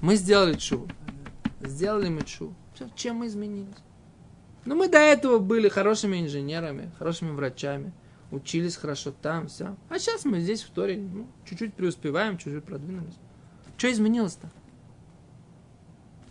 Мы 0.00 0.16
сделали 0.16 0.54
чу. 0.54 0.88
Сделали 1.60 2.08
мы 2.08 2.22
чу. 2.22 2.54
Чем 2.94 3.16
мы 3.16 3.26
изменились? 3.26 3.74
Ну, 4.64 4.74
мы 4.76 4.88
до 4.88 4.98
этого 4.98 5.38
были 5.38 5.68
хорошими 5.68 6.20
инженерами, 6.22 6.90
хорошими 6.98 7.30
врачами, 7.32 7.92
учились 8.34 8.76
хорошо 8.76 9.12
там, 9.22 9.48
все. 9.48 9.76
А 9.88 9.98
сейчас 9.98 10.24
мы 10.24 10.40
здесь 10.40 10.62
в 10.62 10.70
Торе, 10.70 10.96
ну, 10.96 11.26
чуть-чуть 11.48 11.74
преуспеваем, 11.74 12.38
чуть-чуть 12.38 12.64
продвинулись. 12.64 13.14
Что 13.76 13.90
изменилось-то? 13.92 14.50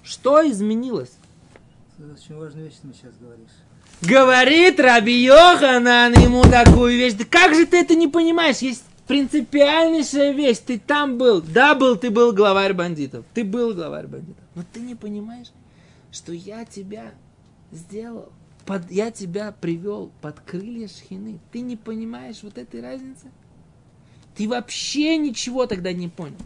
Что 0.03 0.49
изменилось? 0.49 1.13
Очень 1.97 2.35
важная 2.35 2.65
вещь, 2.65 2.75
ты 2.81 2.87
мне 2.87 2.95
сейчас 2.95 3.15
говоришь. 3.17 3.51
Говорит 4.01 4.79
Раби 4.79 5.13
Йоханан 5.23 6.13
ему 6.13 6.43
такую 6.43 6.97
вещь. 6.97 7.13
Да 7.13 7.23
как 7.25 7.53
же 7.55 7.65
ты 7.65 7.77
это 7.77 7.95
не 7.95 8.07
понимаешь? 8.07 8.57
Есть 8.57 8.83
принципиальнейшая 9.07 10.33
вещь. 10.33 10.57
Ты 10.57 10.79
там 10.79 11.17
был. 11.17 11.41
Да, 11.41 11.75
был, 11.75 11.95
ты 11.95 12.09
был 12.09 12.33
главарь 12.33 12.73
бандитов. 12.73 13.25
Ты 13.33 13.43
был 13.43 13.73
главарь 13.73 14.07
бандитов. 14.07 14.43
Но 14.55 14.63
ты 14.73 14.81
не 14.81 14.95
понимаешь, 14.95 15.51
что 16.11 16.33
я 16.33 16.65
тебя 16.65 17.11
сделал. 17.71 18.31
Под, 18.65 18.89
я 18.89 19.11
тебя 19.11 19.51
привел 19.51 20.11
под 20.21 20.39
крылья 20.39 20.87
шхины. 20.87 21.39
Ты 21.51 21.61
не 21.61 21.75
понимаешь 21.75 22.43
вот 22.43 22.57
этой 22.57 22.81
разницы? 22.81 23.31
Ты 24.35 24.47
вообще 24.47 25.17
ничего 25.17 25.65
тогда 25.65 25.91
не 25.93 26.07
понял. 26.07 26.37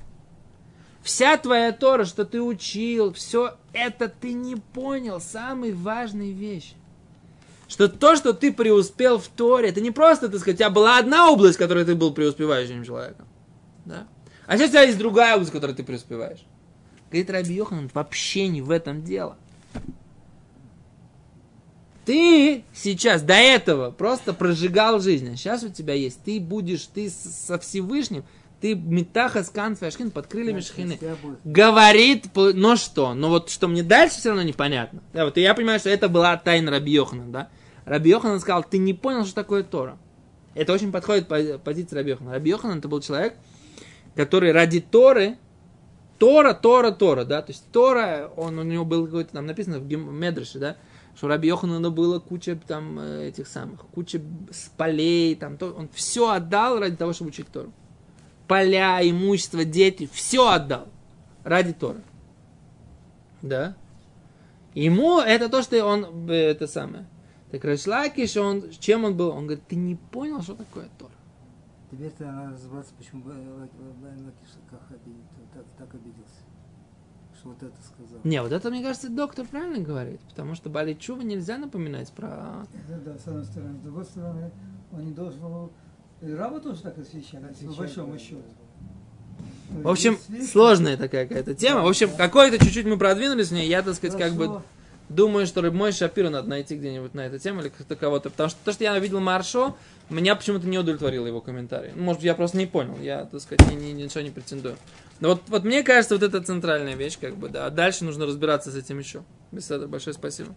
Вся 1.04 1.38
твоя 1.38 1.72
Тора, 1.72 2.06
что 2.06 2.26
ты 2.26 2.42
учил, 2.42 3.14
все 3.14 3.58
это 3.72 4.10
ты 4.10 4.34
не 4.34 4.56
понял. 4.56 5.22
Самой 5.22 5.74
важной 5.74 6.32
вещи 6.32 6.76
что 7.68 7.90
то, 7.90 8.16
что 8.16 8.34
ты 8.34 8.54
преуспел 8.54 9.20
в 9.20 9.28
Торе, 9.28 9.70
это 9.70 9.82
не 9.82 9.92
просто, 9.92 10.30
так 10.30 10.40
сказать, 10.40 10.56
у 10.56 10.60
тебя 10.60 10.70
была 10.70 10.98
одна 10.98 11.30
область, 11.30 11.56
в 11.56 11.60
которой 11.60 11.86
ты 11.86 11.96
был 11.96 12.14
преуспевающим 12.14 12.84
человеком. 12.84 13.28
Да? 13.86 14.08
А 14.46 14.58
сейчас 14.58 14.70
у 14.70 14.72
тебя 14.72 14.84
есть 14.84 14.98
другая 14.98 15.34
область, 15.36 15.52
в 15.52 15.54
которой 15.54 15.76
ты 15.76 15.84
преуспеваешь. 15.84 16.46
Говорит 17.10 17.30
Раби 17.30 17.54
Йохан, 17.54 17.90
вообще 17.94 18.48
не 18.48 18.62
в 18.62 18.72
этом 18.72 19.04
дело. 19.04 19.38
Ты 22.08 22.64
сейчас 22.74 23.22
до 23.22 23.34
этого 23.34 23.92
просто 23.92 24.34
прожигал 24.34 25.02
жизнь, 25.02 25.30
а 25.30 25.36
сейчас 25.36 25.64
у 25.64 25.70
тебя 25.70 25.94
есть, 25.94 26.24
ты 26.24 26.40
будешь, 26.40 26.86
ты 26.86 27.10
со 27.10 27.60
Всевышним, 27.60 28.24
ты 28.62 28.76
метаха 28.76 29.44
с 29.44 29.50
канфашхин 29.50 30.12
под 30.12 30.28
крыльями 30.28 30.62
Да, 30.62 30.66
шхины. 30.66 31.00
Говорит, 31.44 32.28
но 32.34 32.78
что? 32.78 33.14
Но 33.14 33.28
вот 33.28 33.50
что 33.50 33.68
мне 33.68 33.84
дальше 33.84 34.20
все 34.20 34.30
равно 34.30 34.44
непонятно. 34.44 35.04
Да, 35.12 35.26
вот 35.26 35.36
я 35.36 35.54
понимаю, 35.54 35.80
что 35.80 35.90
это 35.90 36.08
была 36.08 36.38
тайна 36.38 36.72
Раби 36.72 36.94
Йохана, 36.94 37.26
да? 37.26 37.50
Раби 37.84 38.10
Йоханан 38.12 38.40
сказал, 38.40 38.64
ты 38.64 38.78
не 38.78 38.94
понял, 38.94 39.26
что 39.26 39.36
такое 39.36 39.64
Тора. 39.64 39.98
Это 40.56 40.72
очень 40.72 40.94
подходит 40.94 41.28
по 41.28 41.58
позиции. 41.58 41.94
Раби 41.94 42.50
Йоханан 42.50 42.80
это 42.80 42.88
был 42.88 43.02
человек, 43.02 43.36
который 44.16 44.54
ради 44.54 44.80
Торы 44.80 45.38
Тора, 46.20 46.54
Тора, 46.54 46.92
Тора, 46.92 47.26
да, 47.26 47.42
то 47.42 47.52
есть 47.52 47.64
Тора, 47.72 48.32
он, 48.36 48.58
у 48.58 48.64
него 48.64 48.86
был 48.86 49.06
какой-то, 49.06 49.34
там 49.34 49.46
написано 49.46 49.80
в 49.80 49.88
Медреше, 49.88 50.58
да, 50.58 50.78
что 51.18 51.28
Раби 51.28 51.48
Йоханану 51.48 51.90
было 51.90 52.20
куча 52.20 52.56
там 52.56 53.00
э, 53.00 53.30
этих 53.30 53.48
самых, 53.48 53.82
куча 53.88 54.22
полей, 54.78 55.36
там, 55.36 55.58
то, 55.58 55.72
он 55.72 55.90
все 55.90 56.30
отдал 56.30 56.80
ради 56.80 56.96
того, 56.96 57.12
чтобы 57.12 57.30
учить 57.30 57.48
Тору. 57.48 57.72
Поля, 58.48 59.02
имущество, 59.02 59.66
дети, 59.66 60.08
все 60.12 60.48
отдал 60.48 60.88
ради 61.44 61.74
Тора. 61.74 62.02
Да? 63.42 63.76
Ему 64.76 65.20
это 65.20 65.50
то, 65.50 65.64
что 65.64 65.84
он, 65.84 66.30
э, 66.30 66.34
это 66.34 66.68
самое. 66.68 67.08
Так 67.52 67.66
Рашлакиш, 67.66 68.38
он, 68.38 68.70
чем 68.80 69.04
он 69.04 69.18
был? 69.18 69.30
Он 69.30 69.48
говорит, 69.48 69.66
ты 69.68 69.76
не 69.76 69.96
понял, 69.96 70.44
что 70.44 70.54
такое 70.54 70.88
Тора. 71.00 71.12
Теперь 71.90 72.12
надо 72.20 72.52
разобраться, 72.54 72.94
почему 72.96 73.24
Б- 73.24 73.32
Лакиш 73.32 74.50
так 75.78 75.94
обиделся. 75.96 76.44
Что 77.40 77.50
вот 77.50 77.62
это 77.62 77.76
сказал. 77.84 78.20
Не, 78.24 78.42
вот 78.42 78.52
это, 78.52 78.70
мне 78.70 78.82
кажется, 78.82 79.10
доктор 79.10 79.46
правильно 79.46 79.80
говорит, 79.80 80.20
потому 80.22 80.56
что 80.56 80.70
Бали 80.70 80.94
Чува 80.94 81.22
нельзя 81.22 81.58
напоминать 81.58 82.12
про... 82.12 82.66
Это 82.88 83.00
да, 83.00 83.18
с 83.18 83.28
одной 83.28 83.46
стороны. 83.46 83.78
С 83.78 83.82
другой 83.82 84.06
стороны, 84.06 84.52
он 84.92 85.06
не 85.06 85.12
должен 85.12 85.40
был... 85.40 85.72
И 86.22 86.32
раба 86.32 86.60
тоже 86.60 86.82
так 86.82 86.98
освещали, 86.98 87.54
по 87.68 87.74
большому 87.74 88.14
да, 88.14 88.18
счету. 88.18 88.42
да, 89.70 89.82
В 89.84 89.88
общем, 89.88 90.18
сложная 90.52 90.98
такая 90.98 91.28
какая-то 91.28 91.54
тема. 91.54 91.84
В 91.84 91.88
общем, 91.88 92.10
какой-то 92.18 92.58
чуть-чуть 92.58 92.88
мы 92.88 92.98
продвинулись 92.98 93.50
в 93.50 93.54
ней. 93.54 93.68
Я, 93.68 93.84
так 93.84 93.94
сказать, 93.94 94.18
как 94.18 94.34
бы 94.34 94.64
думаю, 95.10 95.46
что 95.46 95.62
мой 95.72 95.92
Шапира 95.92 96.30
надо 96.30 96.50
найти 96.50 96.76
где-нибудь 96.76 97.14
на 97.14 97.28
эту 97.28 97.40
тему 97.40 97.62
или 97.62 97.70
как-то 97.70 97.96
кого-то. 97.96 98.30
Потому 98.30 98.50
что 98.50 98.60
то, 98.66 98.72
что 98.72 98.84
я 98.84 98.98
видел 98.98 99.20
Маршо, 99.20 99.76
меня 100.10 100.36
почему-то 100.36 100.68
не 100.68 100.78
удовлетворило 100.78 101.28
его 101.28 101.42
комментарий. 101.42 101.92
Ну, 101.96 102.04
Может, 102.04 102.24
я 102.24 102.34
просто 102.34 102.58
не 102.58 102.66
понял. 102.66 102.98
Я, 103.00 103.26
так 103.26 103.42
сказать, 103.42 103.72
ни, 103.72 103.76
ни- 103.76 104.04
ничего 104.04 104.22
не 104.22 104.32
претендую. 104.32 104.76
Но 105.20 105.30
вот, 105.30 105.42
вот 105.48 105.64
мне 105.64 105.84
кажется, 105.84 106.16
вот 106.16 106.24
это 106.24 106.42
центральная 106.42 106.96
вещь, 106.96 107.18
как 107.20 107.36
бы, 107.36 107.50
да. 107.50 107.66
А 107.66 107.70
дальше 107.70 108.04
нужно 108.04 108.26
разбираться 108.26 108.72
с 108.72 108.76
этим 108.76 109.00
еще. 109.00 109.24
Беседа, 109.52 109.88
большое 109.88 110.14
спасибо. 110.14 110.56